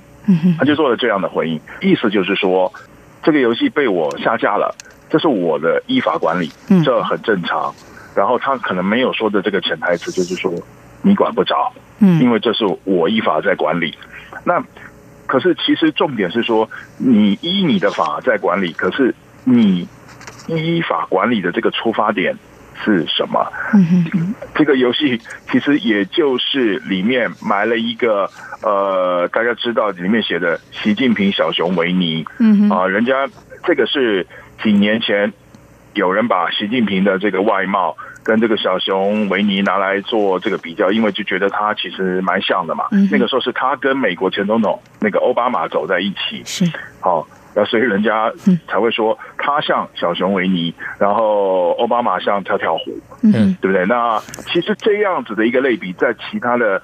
[0.57, 2.71] 他就做了这样的回应，意思就是说，
[3.23, 4.75] 这个游戏被我下架了。
[5.09, 6.51] 这是我的依法管理，
[6.85, 7.73] 这很正常。
[8.15, 10.53] 然后他可能没有说的这个潜台词就是说
[11.01, 13.97] 你管不着，嗯，因为这是我依法在管理。
[14.43, 14.63] 那
[15.25, 19.15] 可是其实重点是说你依你的法在管理，可是
[19.45, 19.87] 你
[20.47, 22.35] 依法管理的这个出发点
[22.83, 23.45] 是什么？
[23.73, 25.19] 嗯这个游戏
[25.51, 28.29] 其实也就是里面埋了一个
[28.61, 33.27] 呃，大家知道里面写的习近平小熊维尼，嗯啊，人家
[33.63, 34.25] 这个是。
[34.61, 35.31] 几年前，
[35.93, 42.83] 有人把习近平的这个外貌跟这个小熊维尼拿来做这个比较，因为就觉得他其实蛮像的嘛。
[43.09, 46.69] 那个时候是他跟美国前总统那个奥巴马走在一起，是
[46.99, 47.25] 好，
[47.59, 48.31] 那所以人家
[48.69, 53.85] 才会说他像小熊维尼，然后奥巴马像跳跳虎，嗯，对不对？
[53.85, 56.81] 那其实这样子的一个类比，在其他的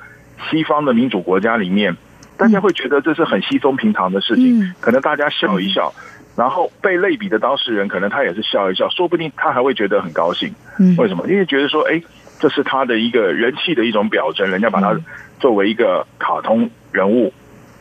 [0.50, 1.96] 西方的民主国家里面，
[2.36, 5.94] 大家会觉得这是很稀松平常的事情，可能大家笑一笑。
[6.36, 10.54] 然后被类比的当事人，可能他也是笑一笑，说不定他还会觉得很高兴。
[10.78, 11.26] 嗯，为什么？
[11.30, 12.02] 因为觉得说，哎，
[12.42, 14.94] 这是他的一个人气的一种表征，人家把他
[15.40, 17.32] 作为一个卡通人物，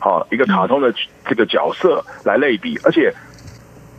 [0.05, 0.93] 好，一个卡通的
[1.25, 3.11] 这个角色来类比，而且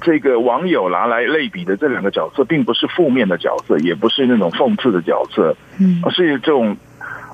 [0.01, 6.77] 这个网友拿来类比的这两个角色，并不是负面的角色，也不是那种讽刺的角色，嗯，而是这种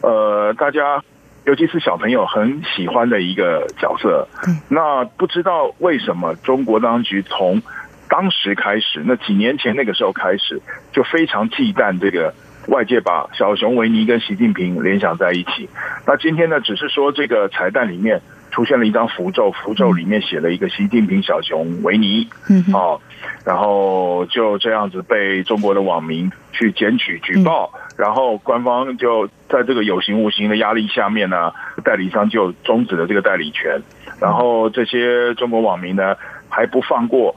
[0.02, 1.02] 呃，大家。
[1.44, 4.28] 尤其是小朋友很喜欢的一个角色，
[4.68, 7.60] 那不知道为什么中国当局从
[8.08, 10.62] 当时开始，那几年前那个时候开始，
[10.92, 12.32] 就非常忌惮这个
[12.68, 15.68] 外界把小熊维尼跟习近平联想在一起。
[16.06, 18.22] 那今天呢，只是说这个彩蛋里面
[18.52, 23.00] 出现了一张符咒，符咒里面写了一个习近平小熊维尼，嗯哦，
[23.44, 27.72] 然后就这样子被中国的网民去检举举报。
[27.96, 33.80] 然后官方就在这个有形无形的压力下面呢，代理商就终止了这个代理权。
[34.20, 36.14] 然后这些中国网民呢
[36.48, 37.34] 还不放过，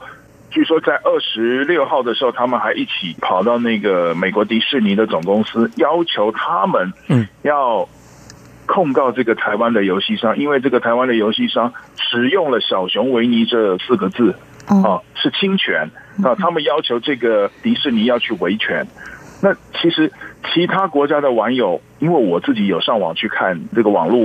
[0.50, 7.88] 据说在二十六号的时候，他们还一起跑到那个美国迪士尼的总公司，要求他们嗯要
[8.66, 14.34] 控告这个台湾的游戏商，因为这个台湾的游戏商使用了“小熊维尼”这四个字，
[14.66, 15.90] 啊是侵权
[16.22, 18.86] 啊，他们要求这个迪士尼要去维权。
[19.42, 20.12] 那其实。
[20.54, 24.20] 其他国家的网友，因为我自己有上网去看这个网络，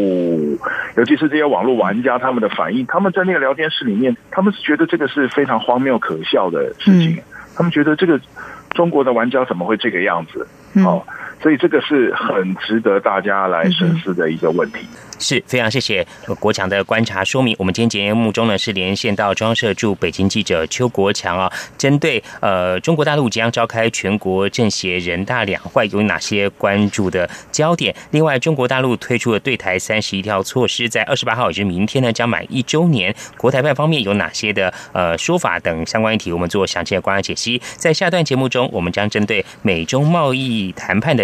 [0.96, 7.22] 尤其是这些网络玩家他们的反应，他们在那个聊天室里面，他们是觉得这个是非常荒谬可笑的事情，
[7.56, 8.22] 他们觉得这个
[8.70, 10.48] 中国的玩家怎么会这个样子？
[10.86, 11.04] 哦，
[11.42, 14.80] 所以这个是很值得大家来深思的一个问题。
[15.20, 16.06] 是非常谢谢
[16.40, 17.56] 国强的观察说明。
[17.60, 27.96] 我们今天节目中呢是连线到中央社驻北京记者邱国强啊，针对呃中国大陆即将召开全国政协人大两会有哪些关注的焦点？
[28.10, 37.62] 另外，中国大陆推出的对台三十一条措施，在二十八号也就是明天呢将满一周年，国台办方面有哪些的呃说法等相关议题，我们做详细的观察解析。
[37.76, 41.24] 在下段节目中，我们将针对美中贸易谈判的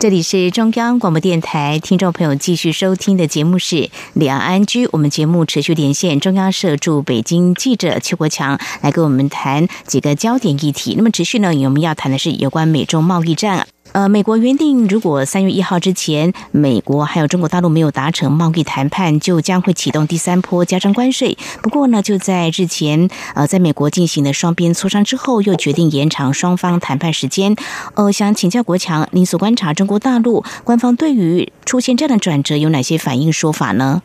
[0.00, 3.76] 这里是中央广播电台，听众朋友继续收听的节目是
[4.14, 4.86] 《两岸居》。
[4.94, 10.94] 我们节目持续连线中央社驻北京记者邱国强，来跟我们谈几个焦点议题。
[10.96, 13.66] 那么持续呢，我们要谈的是有关美中贸易战。
[13.92, 21.36] 呃，美国原定如果三月一号之前，美国还有中国大陆没有达成贸易谈判，就将会启动第三波加征关税。
[21.60, 27.56] 不过呢，就在日前，呃，在美国进行的双边磋商之后，又决定延长双方谈判时间。
[27.94, 34.02] 呃，想请教国强，您所观察中国大陆官方对于出现这样的转折有哪些反应说法呢？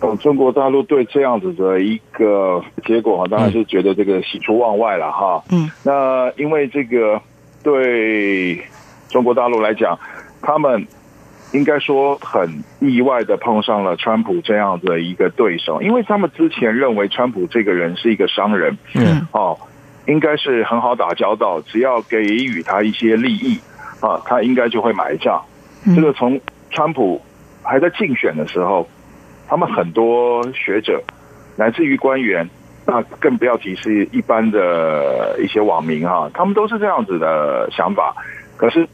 [0.00, 5.42] 呃，中国大陆对这样子的一个结果，当然是觉得这个喜出望外了哈。
[5.48, 7.18] 嗯，那因为这个
[7.62, 8.62] 对。
[9.14, 9.96] 中国大陆来讲，
[10.42, 10.88] 他们
[11.52, 19.56] 应该说很意外的碰上了川普这样的一个对手，因为他们之前认为川普这个人是一个商人，嗯，哦，
[20.08, 23.56] 应该是很好打交道，只要给予他一些利益
[24.00, 25.40] 啊，他应该就会买账。
[25.94, 26.40] 这个从
[26.70, 27.22] 川普
[27.62, 28.88] 还在竞选的时候，
[29.46, 31.00] 他们很多学者，
[31.54, 32.50] 乃至于官员，
[32.84, 38.12] 那更不要提是一般的一些网民啊，他们都是这样子的想法，
[38.56, 38.88] 可是。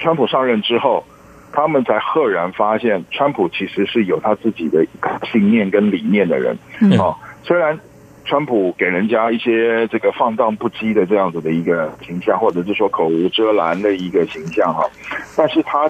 [0.00, 1.04] 川普上任之后，
[1.52, 4.84] 他们才赫然发现，川普其实是有他自己的
[5.30, 6.56] 信念跟理念的人。
[6.98, 7.78] 哦，虽然
[8.24, 14.88] 川普给人家一些这个放荡不羁的这样子的一个形象，或者是说口无遮拦的一个形象哈，
[15.36, 15.88] 但是他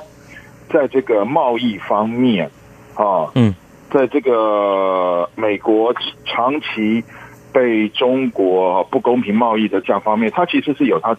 [0.69, 2.51] 在这个贸易方面，
[2.95, 3.55] 啊，嗯，
[3.91, 5.95] 在这个美国
[6.25, 7.05] 长期
[7.53, 11.17] 被中国不公平贸易的这样方面，他其实是有他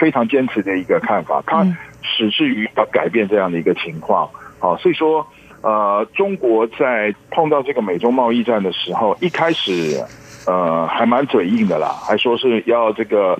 [0.00, 1.42] 非常坚持的一个看法。
[1.46, 1.62] 他
[2.02, 4.26] 始至于要改变这样的一个情况，
[4.58, 5.24] 好，所以说，
[5.60, 10.02] 呃，中国在碰到这个美中贸易战的时候，一开始，
[10.46, 13.38] 呃，还蛮嘴硬的啦，还说是要这个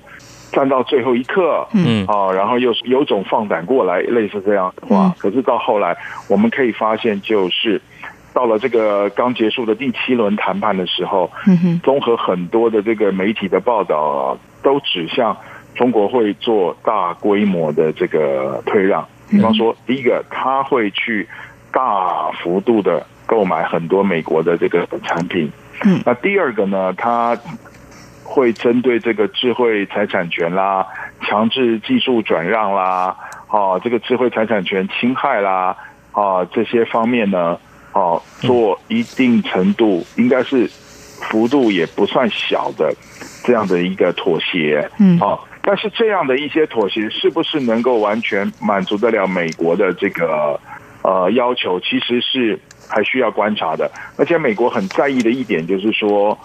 [0.52, 5.14] 站到最后一刻，嗯，啊，然后又有种放胆过来，类似这样的话。
[5.18, 5.96] 可是到后来，
[6.28, 7.80] 我们可以发现，就是
[8.34, 15.34] 到了这个刚结束的第七轮谈判的时候，嗯哼，综合很多的这个媒体的报道，都指向。
[15.75, 21.27] 中国会做大规模的这个退让，比方说，第一个，他会去
[21.73, 25.51] 大幅度的购买很多美国的这个产品。
[25.85, 27.39] 嗯，那第二个呢，他
[28.25, 30.87] 会针对这个智慧财产权啦、
[31.23, 33.16] 强制技术转让啦、
[33.49, 35.75] 啊，这个智慧财产权侵害啦、
[36.12, 37.59] 啊这些方面呢，
[37.93, 40.68] 啊，做一定程度，应该是
[41.23, 42.93] 幅度也不算小的
[43.45, 44.87] 这样的一个妥协。
[44.99, 45.39] 嗯，啊。
[45.62, 50.58] 但是这样的一些妥协是不是能够完全满足得了美国的这个
[51.02, 51.78] 呃要求？
[51.80, 52.58] 其实是
[52.88, 53.90] 还需要观察的。
[54.16, 56.36] 而且美国很在意的一点就是说，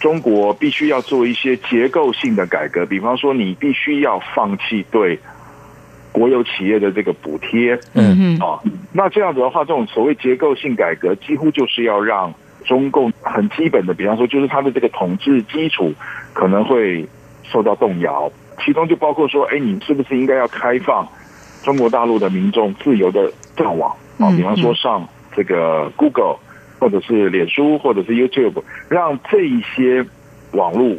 [0.00, 5.18] 中国必须要做一些结构性的改革，比方说你必须要放弃对
[6.10, 7.74] 国有企业的这个补贴。
[7.92, 8.38] 嗯嗯。
[8.40, 8.58] 啊，
[8.92, 12.32] 那这样子的话，这种所谓结构性改革，几乎就是要让
[12.64, 15.92] 中共很基本的，比方说就是它的这个统治基础
[16.32, 17.06] 可能会
[17.44, 18.32] 受到动摇。
[18.66, 21.06] 其中就包括说，哎，你是不是应该要开放
[21.62, 24.28] 中国大陆的民众自由的上网啊？
[24.36, 25.06] 比方说上
[25.36, 26.36] 这个 Google，
[26.80, 30.04] 或者是脸书，或者是 YouTube，让这一些
[30.50, 30.96] 网络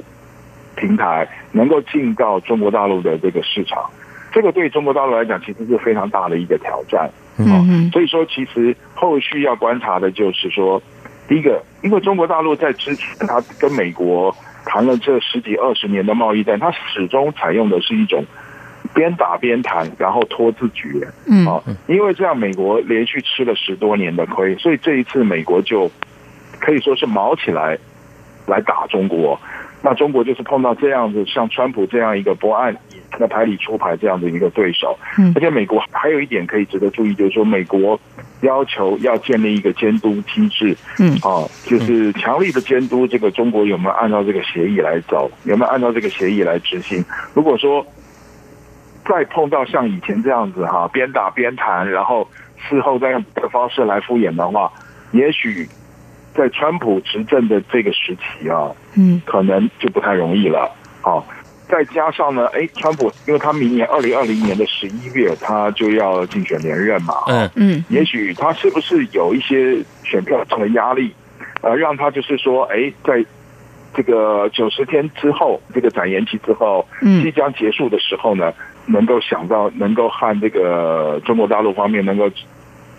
[0.78, 3.84] 平台能够进到中国大陆的这个市场。
[4.32, 7.10] 这个对中国大陆来讲，其实是非常大的一个挑战。
[7.38, 10.82] 嗯，所以说，其实后续要观察的就是说，
[11.28, 14.34] 第一个，因为中国大陆在之前，它跟美国。
[14.68, 18.24] 谈了这十几二十年的贸易战，它始终采用的是一种
[18.94, 21.08] 边打边谈，然后拖字诀。
[21.26, 25.90] 嗯，啊，因为这样美国连续吃了十多年的亏，所以这一次美国就
[26.60, 27.78] 可以说是毛起来
[28.46, 29.40] 来打中国。
[29.82, 32.76] 那中国就是碰到这样子，像川普这样一个不按
[33.20, 34.98] 那牌里出牌这样的一个对手。
[35.18, 38.00] 嗯，而且美国还有一点可以值得注意，就是说美国
[38.42, 40.76] 要求要建立一个监督机制。
[41.00, 47.04] 嗯，啊，就是强力的监督这个中国有没有按照这个协议来走，有没有按照这个协议来执行。
[47.34, 47.86] 如果说
[49.06, 52.28] 再碰到像以前这样子哈，边打边谈，然后
[52.70, 54.72] 事后再用别的方式来敷衍的话，
[55.12, 55.68] 也许。
[56.36, 60.72] 在川普执政的这个时期啊，嗯，可能就不太容易了。
[61.02, 61.26] 好，
[61.70, 67.50] 再加上呢，哎，川普，因为他明年二零二零年的十一月他就要竞选连任嘛，嗯。
[67.56, 71.14] 嗯，也许他是不是有一些选票上的压力，
[71.62, 73.26] 呃，让他就是说，哎，在
[73.94, 78.54] 这个九十天之后，这个展延期之后，嗯，即将结束的时候呢，
[78.86, 82.30] 能够想到能够和这个中国大陆方面能够。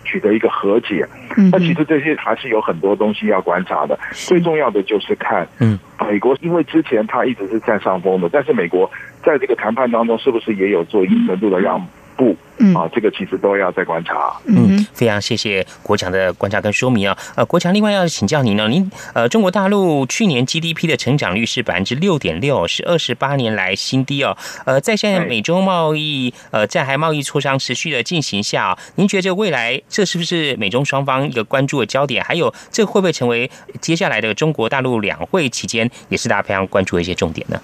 [0.09, 1.07] 取得一个和解，
[1.51, 3.99] 那其实这些还是有很多东西要观察的。
[4.11, 5.77] 最重要的就是看，嗯，
[6.09, 8.89] 美国因为之前他一直是占上风的，但是美国
[9.23, 11.79] 在这个谈判当中是不是也有做一定程度的让
[12.19, 12.35] 部？
[12.61, 14.35] 嗯，啊，这个其实都要再观察。
[14.43, 17.17] 嗯，非常谢谢国强的观察跟说明啊。
[17.35, 24.35] 呃，国强另外要请教您呢，您呃，中国大陆去年 GDP 的成长率是百分之六点六，是二十八年来新低哦。
[24.65, 32.21] 呃，在现在美中贸易呃在还贸易磋商持续的进行下，您觉得未来这是不是美中双方一个关注的焦点？
[32.21, 33.49] 还有这会不会成为
[33.79, 37.57] 接下来的中国大陆两会期间也是大家非常关注的一些重点呢？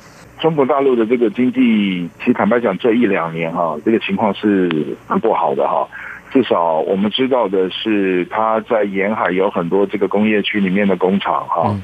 [0.46, 5.88] 中国大陆的这个经济，其实坦白讲，这一两年哈，这个情况是很不好的哈。
[6.32, 11.76] 至少我们知道的是，它在沿海有很多这个工业区里面的工厂哈，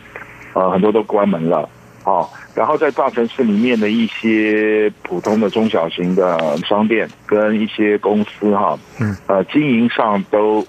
[0.54, 1.68] 呃，很多都关门了
[2.04, 2.22] 啊。
[2.54, 8.78] 然后在大城市里面的一些普通的中小型的商店跟一些公司哈，
[9.26, 10.64] 呃，经营上都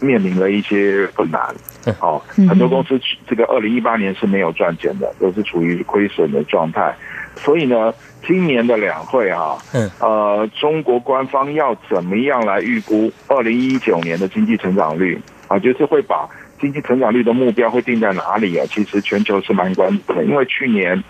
[0.00, 1.54] 面临了一些困难。
[1.98, 2.18] 好，
[2.48, 6.94] 很多公司这个二零一八年是没有赚钱的，都是处于亏损的状态。
[7.38, 7.94] 所以呢，
[8.26, 15.58] 今年的两会啊，嗯，呃，中国官方要怎么样来预估二零一九年的经济成长率啊？
[15.58, 16.28] 就是会把
[16.60, 18.66] 经济成长率的目标会定在哪里啊？
[18.68, 21.02] 其实全球是蛮关注的，因为去年，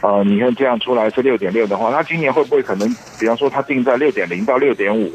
[0.00, 5.12] 呃，你看这样出来是六点六的话，那今年会不会可能，比方说它定在六点零到六点五，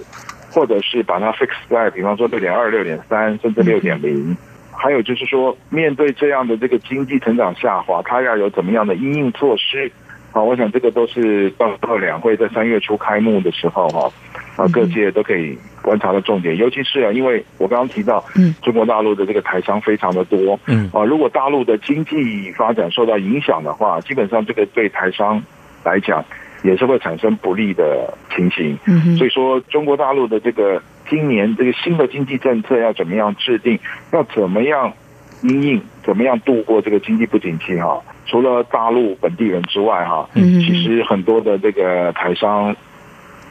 [0.51, 4.35] 或者是把它 fix 在，比方说六点二、六点三，甚至六点零？
[4.71, 9.91] 还有就是说，面对这样的这个经济成长下滑，它要有怎么样的应应措施？
[10.31, 14.11] 啊，我想这个都是到到两会在三月初开幕的时候哈，
[14.55, 16.55] 啊，各界都可以观察的重点。
[16.57, 25.41] 尤其是啊，因为我刚刚提到，嗯，中国大陆的这个台商非常的多，嗯，啊，如果大陆的经济发展受到影响的话，基本上这个对台商
[25.83, 26.23] 来讲
[26.63, 28.77] 也是会产生不利的情形。
[28.85, 30.81] 嗯，所以说中国大陆的这个。
[31.09, 33.79] 今年这个新的经济政策要怎么样制定？
[34.13, 34.93] 要怎么样
[35.41, 35.81] 应应？
[36.09, 37.79] 怎么样度过这个经济不景气？
[37.79, 42.75] 哈，除了大陆本地人之外，哈，其实很多的这个台商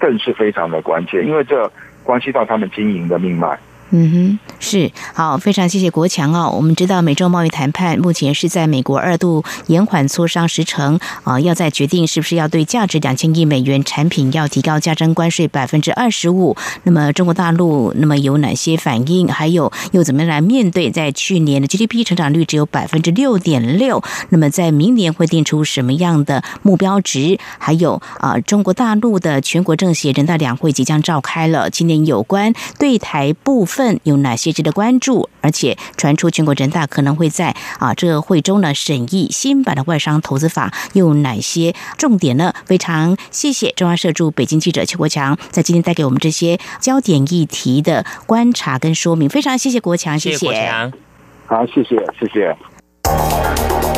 [0.01, 1.71] 更是非常的关键，因为这
[2.03, 3.57] 关系到他们经营的命脉。
[3.91, 6.53] 嗯哼，是好，非常谢谢国强哦。
[6.55, 16.55] 我们知道美洲贸易谈判目前是在美国二度延缓磋商时程啊，要在决定是不是要对价值两千亿美元产品要提高加征关税百分之二十五。
[16.83, 19.27] 那么中国大陆那么有哪些反应？
[19.27, 20.91] 还有又怎么来面对？
[20.91, 27.39] 在去年的 GDP 成长率只有百分之六点六，那么在明年会定出什么样的目标值？
[27.57, 33.78] 还有啊，中国大陆的全国政协人大两会即将召开了，今年有关对台部分。
[33.79, 35.29] 份有哪些值得关注？
[35.41, 42.53] 而且传出全国人大可能会在啊这个会中呢审议新版的外商投资法，又有哪些重点呢？
[42.67, 49.29] 非常谢谢中央社驻北京记者邱国强在今天带给我们这些焦点议题的观察跟说明。
[49.29, 50.93] 非常谢谢国强，谢谢国强，
[51.47, 53.98] 好，谢谢，谢谢。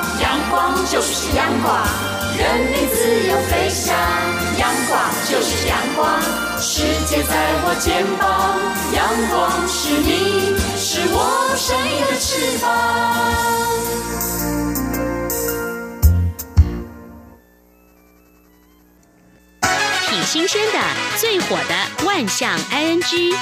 [0.61, 1.75] 光就是阳光，
[2.37, 3.95] 任你自由飞翔。
[4.59, 6.21] 阳光就是阳光，
[6.59, 7.33] 世界在
[7.63, 8.59] 我肩膀。
[8.93, 11.17] 阳光是你，是我
[11.57, 12.63] 生命的翅膀。
[20.07, 20.79] 挺新鲜的，
[21.17, 23.33] 最火的万象 ING。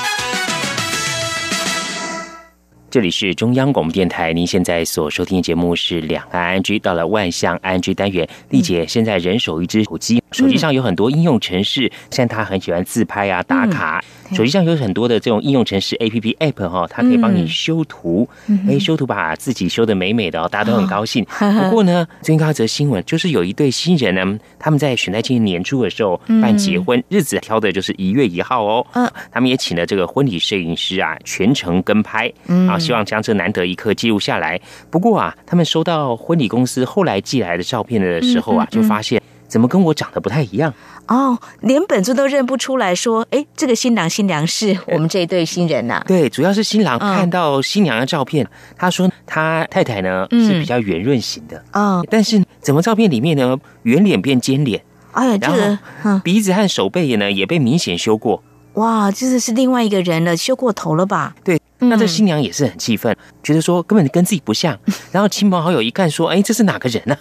[2.91, 14.03] 这里是中央广播电台，您现在所收听的节目是《两岸安居》，到了万象安居单元，丽姐现在人手一只手机，手机上有很多应用程式，像他很喜欢自拍啊、打卡，
[14.33, 18.27] 手机上有很多的这种应用程式 A P P App 哈，它可以帮你修图，
[18.67, 21.25] 哎，修图把自己修的美美的哦，大家都很高兴。
[21.39, 32.31] 不过呢，最近看到一则新闻，就是有一对新人呢，他们在选在今年年初的时候办结婚，日子挑的就是一月一号哦，嗯，他们也请了这个婚礼摄影师啊，全程跟拍，
[32.67, 32.77] 啊。
[32.77, 34.59] 希望将这难得一刻记录下来。
[34.89, 40.73] 不过啊，他们收到婚礼公司后来寄来的照片的时候啊，就发现怎么跟我长得不太一样
[41.07, 42.93] 哦，连本尊都认不出来。
[42.93, 46.01] 说，哎，这个新郎新娘是我们这一对新人呐？
[46.07, 48.47] 对，主要是新郎看到新娘的照片，
[48.77, 54.81] 他说他太太呢是比较圆润型的啊，但是怎么照片里面呢，圆脸变尖脸？
[55.13, 58.43] 哎呀，这个鼻子和手背呢也被明显修过。
[58.73, 61.35] 哇，这是是另外一个人了，修过头了吧？
[61.43, 61.59] 对。
[61.81, 64.77] 那这新娘也是很气愤，觉得说根本跟自己不像。
[65.11, 67.17] 然后亲朋好友一看，说：“哎，这是哪个人呢？”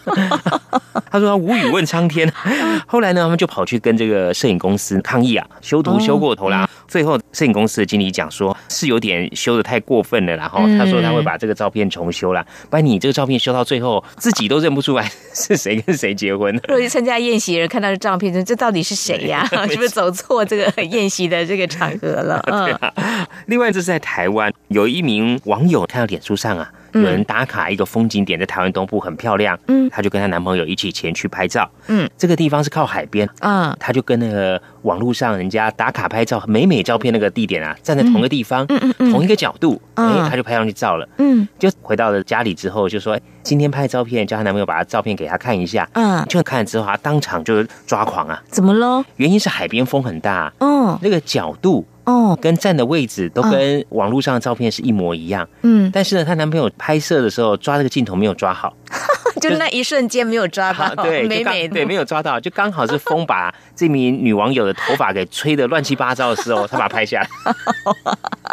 [1.11, 2.31] 他说：“他无语问苍天。”
[2.87, 6.69] 后来呢，他们就跑去跟这个摄影公司抗议啊，修图修过头啦。
[6.87, 10.35] 最后，摄影公司的经理讲说，是有点修的太过分了。
[10.37, 16.55] 然后他说他会把这个照片重修了，不然你这个照片修到最后，自己都认不出来 是谁跟谁结婚。
[16.69, 19.47] 如果去参加宴席人看到这照片，这到底是谁呀？
[19.69, 22.43] 是不是走错这个宴席的这个场合了？
[22.51, 22.79] 嗯。
[23.47, 24.53] 另外，这是在台湾。
[24.69, 49.05] 有一名网友看到脸书上啊，有人打卡一个风景点，在台湾东部很漂亮，嗯，她就跟她男朋友一起前去拍照，嗯，这个地方是靠海边，啊，她就跟那个网络上人家打卡拍照美美照片那个地点啊，站在同一个地方，嗯嗯嗯，同一个角度，哎，她就拍上去照了，嗯，就回到了家里之后就说，哎，今天拍照片，叫她男朋友把她照片给她看一下，嗯，就看了之后，她当场就抓狂啊，怎么了？
[49.17, 51.87] 原因是海边风很大，嗯，那个角度。
[52.09, 55.47] 哦，跟站的位置都跟网络上的照片是一模一样。
[55.61, 58.75] 嗯，但是呢，她男朋友拍摄的时候抓这个镜头没有抓好。
[59.41, 67.29] 就那一瞬间没有抓到，对，美美对，没有抓到，就刚好是风把这名女网友的头发给吹得乱七八糟的时候，他把它拍下来。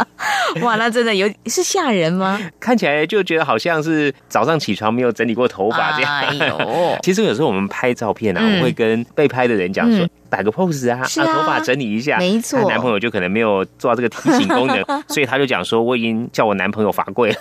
[0.61, 2.39] 哇，那真的有是吓人吗？
[2.59, 6.11] 看起来就觉得好像是早上起床没有整理过头发这样。
[6.11, 12.17] 哎呦， 其实有时候我们拍照片啊，我会跟被拍的人讲说，摆个 pose 啊，把头发整理一下。
[12.17, 17.35] 没错，男朋友就可能没有做到这个提醒功能， 所以他就讲说，我已经叫我男朋友罚跪了。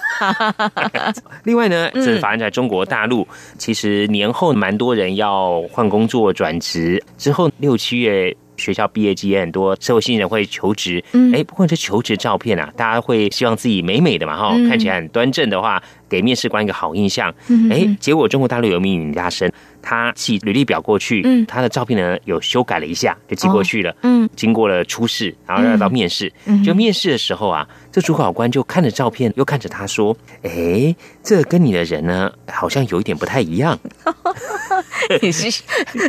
[1.45, 3.27] 另外呢，这是发生在中国大陆。
[3.59, 11.03] 其实年后蛮多人要换工作、转职，之后六七月学校毕业季也很多社会新人会求职。
[11.33, 17.35] 哎，不过这求职照片啊，大家会希望自己美美的嘛，哈，看起来很端正的话，给面试官一个好印象。
[17.71, 19.51] 哎，结果中国大陆有名女大生。
[19.85, 26.33] 他寄履历表过去，嗯，他的照片呢有修改了一下，就寄过去了，嗯，经过了初试，然后要到面试，
[26.65, 33.79] 就面试的时候啊，这主考官就看着照片，又看着他说：“哎，这跟你的人呢，好像有一点不太一样。
[35.21, 35.63] ”你是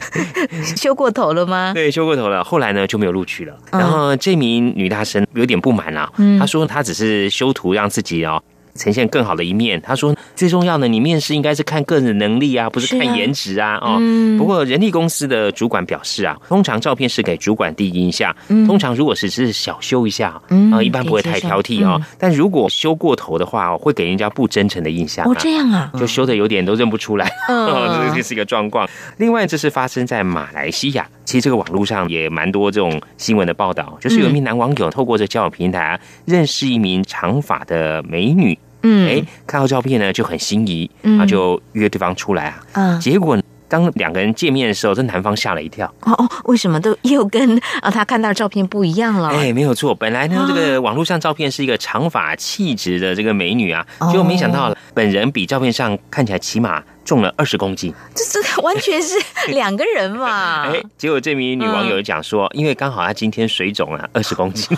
[0.78, 1.74] 修过头了吗？
[1.74, 2.44] 对，修过头了。
[2.44, 3.58] 后来呢就没有录取了。
[3.72, 6.10] 然后这名女大生有点不满啊，
[6.40, 8.42] 她说她只是修图让自己哦。
[8.76, 9.82] 呈现更好的一面。
[9.82, 14.00] 他说：“最重要的，你面试应该是看个人能力啊，不是看颜值啊。”哦，
[14.38, 18.36] 不过人力公司的主管表示啊，通常照片是给主管第一印象。
[18.68, 22.00] 通常如果只是小修一下啊，一般不会太挑剔啊。
[22.20, 25.26] 但如果修过头的话，会给人家不真诚的印象。
[25.26, 27.32] 哦，这样啊，就修的有点都认不出来。
[27.50, 28.88] 嗯， 这是一个状况。
[29.18, 31.08] 另外，这是发生在马来西亚。
[31.24, 38.58] 其实这个网络上也蛮多这种新闻的报道，就是有一名男网友透过这交友平台啊，认识一名长发的美女。
[38.88, 42.64] 嗯，哎，看到照片呢就很心仪，那就约对方出来啊。
[42.74, 45.92] 嗯，结果当两个人见面的时候，这男方吓了一跳。
[46.02, 49.30] 哦哦，为什么都又跟啊 他看到照片不一样了？
[49.30, 56.84] 哎，没有错，本来呢这个网络上照片是一个长发气质的这个美女啊，结果没想到本人比照片上看起来起码。
[57.06, 59.16] 重了二十公斤，这这完全是
[59.50, 60.64] 两个人嘛！
[60.74, 64.76] 哎，结果这名女网友讲说，因为刚好她今天水肿了二十公斤，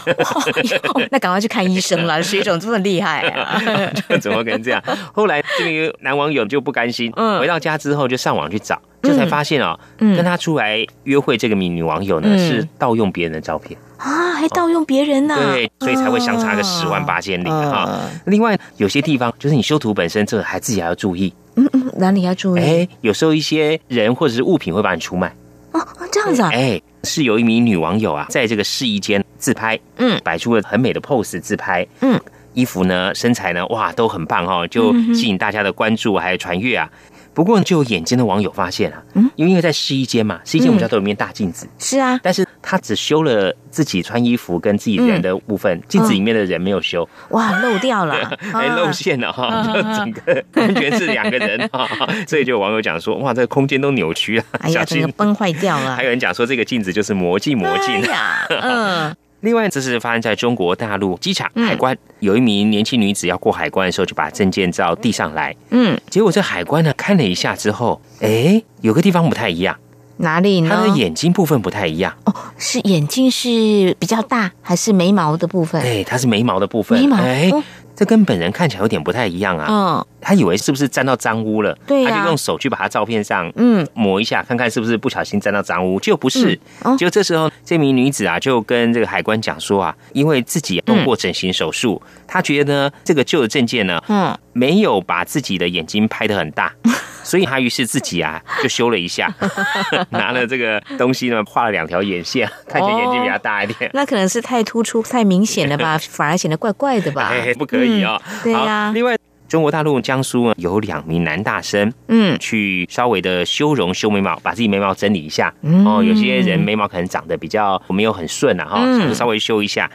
[1.09, 2.21] 那赶快去看医生了。
[2.27, 3.59] 水肿这么厉害啊？
[4.19, 4.83] 怎么可能这样？
[5.13, 15.35] 后来这名男网友就不甘心，回到家之后就上网去找，就才发现哦，跟他出来约会这个名女网友呢是盗用别人的照片啊，还盗用别人呢？
[15.35, 17.99] 对，所以才会相差个十万八千里哈。
[18.25, 21.33] 另外有些地方就是你修图本身，这还自己还要注意。
[21.55, 22.61] 嗯嗯，哪里要注意？
[22.61, 25.33] 哎，有时候一些人或者是物品会把你出卖。
[25.71, 26.49] 哦，这样子啊？
[26.53, 32.19] 哎，是有一名女网友啊，在这个试衣间自拍，嗯，摆出了很美的 pose 自拍，嗯，
[32.53, 36.89] 衣服呢，身材呢，哇，都很棒哦，就吸引大家的关注还有传阅啊。
[37.37, 51.87] 不过就有眼尖的网友发现啊，嗯，因为因为在试衣间嘛，试衣间我们家都有面大镜子，是啊，但是他只修了自己穿衣服跟自己人的部分，镜子里面的人没有修，哇，漏掉了，还 露馅了哈，就整个 完全是两个人哈，
[52.27, 55.95] 所以就有网友讲说，哇，这个空间都扭曲了，哎呀，整个崩坏掉了。
[55.95, 58.01] 还有人讲说，这个镜子就是魔镜，魔镜。
[58.01, 59.15] 呀，嗯。
[59.41, 65.55] 另外，这是发生在中国大陆机场海关，有一名年轻女子要过海关的时候，就把证件照递上来。
[65.69, 69.77] 嗯，结果这海关呢看了一下之后，哎，有个地方不太一样，
[70.17, 70.69] 哪里呢？
[70.75, 72.11] 她的眼睛部分不太一样。
[72.25, 75.81] 哦，是眼睛是比较大，还是眉毛的部分？
[75.81, 76.99] 哎，它是眉毛的部分。
[76.99, 77.07] 眉
[77.51, 77.63] 毛。
[77.95, 79.65] 这跟本人看起来有点不太一样啊！
[79.67, 81.73] 嗯，他以为是不是沾到脏污了？
[81.87, 85.97] 对他就用手去把他照片上嗯抹一下，看看是不是不小心沾到脏污。
[86.01, 86.59] 就不是，
[86.99, 96.73] 就这时候这名女子啊就跟这个海关讲说啊，因为自己动过整形手术，她觉得呢这个旧的证件呢，嗯，没有把自己的眼睛拍的很大。
[97.23, 99.33] 所以他于是自己啊就修了一下，
[100.11, 103.89] 拿了这个东西呢画了两条眼线， 看起来眼睛比较大一点。
[103.93, 107.33] 那可能是太突出、太明显了吧，反而显得怪怪的吧？
[107.57, 108.21] 不可以啊。
[108.43, 108.91] 对呀。
[108.93, 109.17] 另外，
[109.47, 115.53] 中国大陆江苏有两名男大生，嗯，去稍微的修容、修眉毛，把自己眉毛整理一下。
[115.85, 119.89] 哦，有些人眉毛可能长得比较没有很顺啊，哈，就稍微修一下，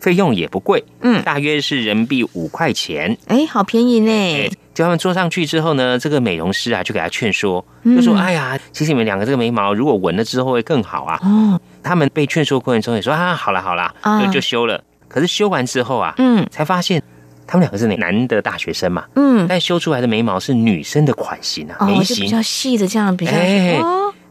[0.00, 3.16] 费用也不贵，嗯，大约是人民币五块钱。
[3.28, 4.50] 哎，好便宜呢。
[4.74, 17.02] 就他们坐上去之后呢，这个美容师啊就给他劝说，就说：“哎呀，其实你们两个这个眉毛如果纹了之后会更好啊。”哦，他们被劝说过程中也说：“啊，好了好了，就就修了。”可是修完之后啊，嗯，才发现
[17.46, 23.32] 他们两个是男的大学生嘛，嗯，但修出来的眉毛是女生的款型啊，眉形比较细的这样比较。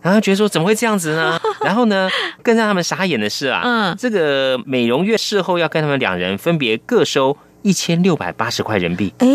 [0.01, 1.39] 然后觉得说怎么会这样子呢？
[1.66, 2.07] 然后呢，
[2.43, 7.36] 更让他们傻眼的是啊，嗯，这个美容院事后要跟他们两人分别各收。
[7.66, 9.13] 一千六百八十块人民币。
[9.18, 9.28] 哎，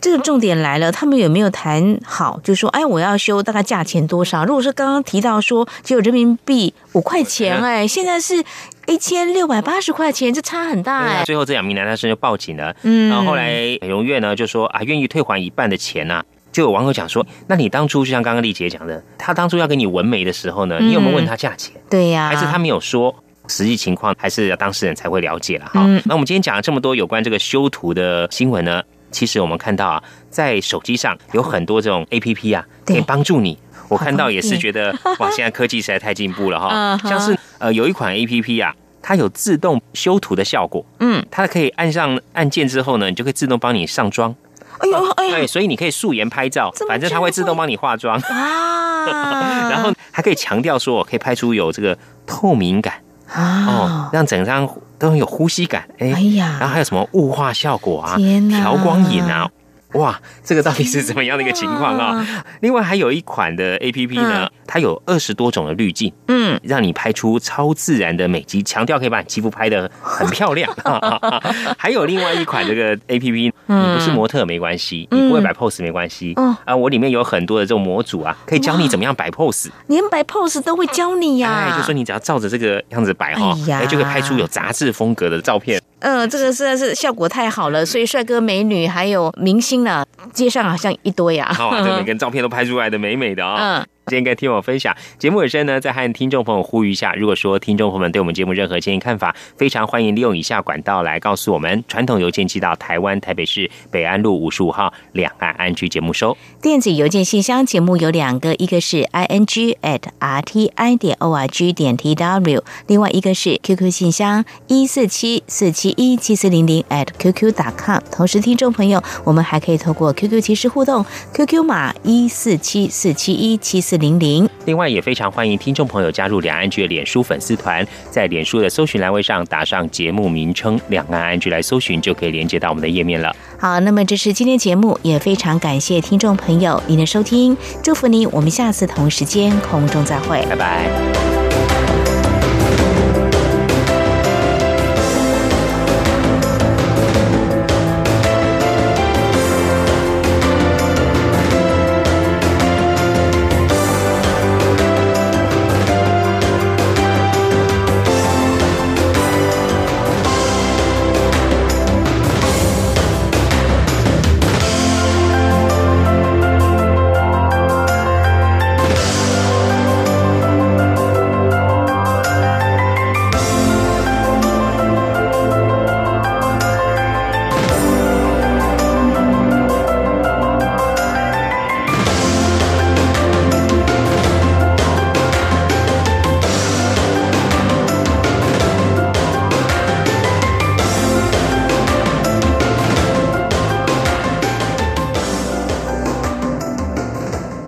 [0.00, 2.40] 这个重点来了，他们有没有谈好？
[2.42, 4.42] 就说，哎，我要修，大概价钱多少？
[4.46, 8.42] 如果是刚刚提到说只有人民币五块钱，哎，现在是
[8.86, 11.24] 一千六百八十块钱，这差很大哎。
[11.24, 16.24] 最后这两名男大生就报警了，嗯，然后后来美容院呢就说啊，愿意退还一半的钱呐。
[16.52, 21.74] 就有网友讲说，那你当初就像刚刚丽姐讲的，他当初要给你纹眉的时候呢，你有没有问他价钱？
[21.90, 23.14] 对呀，还是他没有说？
[23.48, 25.84] 实际情况还是要当事人才会了解了哈。
[26.04, 33.58] 那我们今天讲了这么多有关这个修图的新闻呢，其实我们看到啊，在手机上有很多这种 A P P 啊，可以帮助你。
[33.88, 36.98] 我看到也是觉得 哇，现在科技实在太进步了 哈。
[37.08, 40.84] 像是呃有一款 A P P 啊，它有自动修图的效果。
[41.00, 44.34] 嗯，它可以按上按键之后呢，你就可以自动帮你上妆。
[44.78, 48.18] 哎呦哎呀，所以你可以素颜拍照，反正它会自动帮你化妆。
[48.18, 53.03] 啊， 然后还可以强调说，可以拍出有这个透明感。
[53.32, 54.68] 哦，让整张
[54.98, 56.06] 都很有呼吸感，哎
[56.36, 58.16] 呀，然后还有什么雾化效果啊，
[58.50, 59.48] 调光影啊。
[59.94, 62.26] 哇，这个到底是怎么样的一个情况啊？
[62.60, 70.72] 另外还有一款的 A P P 呢，它有二十多种的滤镜，嗯，让你拍出超自然的美肌，强调可以把你肌肤拍的很漂亮。
[71.78, 76.34] 还有另外一款这个 A P P，你不是模特没关系，你不会摆 pose 没关系，
[76.64, 81.70] 啊，我里面有很多的这种模组啊，可以教你怎么样摆 pose，连摆 pose 都会教你呀。
[81.70, 85.80] 哎，就说你只要照着这个样子摆哈，哎，就可以拍出有杂志风格的照片。
[86.04, 91.50] 嗯，这个实在是效果太好了，所以帅哥美女还有明星呢，街上好像一堆啊。
[91.54, 93.78] 好啊，这 每个照片都拍出来的美美的啊。
[93.78, 93.86] 嗯。
[94.08, 113.90] 今天跟听友分享节目本身呢，再和听众朋友呼吁一下，如果说听众朋友们对我们节目任何建议看法，非常欢迎利用以下管道来告诉我们：传统邮件寄到台湾台北市北安路五十五号两岸安居节目收；电子邮件信箱节目有两个，一个是 i n g at r t i 点 o r g 点 t w，另外一个是 QQ
[113.90, 117.98] 信箱一四七四七一七四零零 at qq 打 com。
[118.10, 121.04] 同时，听众朋友，我们还可以透过 QQ 即时互动
[121.34, 123.98] ，QQ 码一四七四七一七四。
[123.98, 124.48] 零零。
[124.64, 133.36] 另外，也非常欢迎听众朋友加入两岸剧脸书粉丝团，在脸书的搜寻栏位上打上节目名称“两岸安居”来搜寻，就可以连接到我们的页面了。
[133.64, 141.43] 好，那么这是今天节目，也非常感谢听众朋友您的收听，祝福您，我们下次同时间空中再会，拜拜。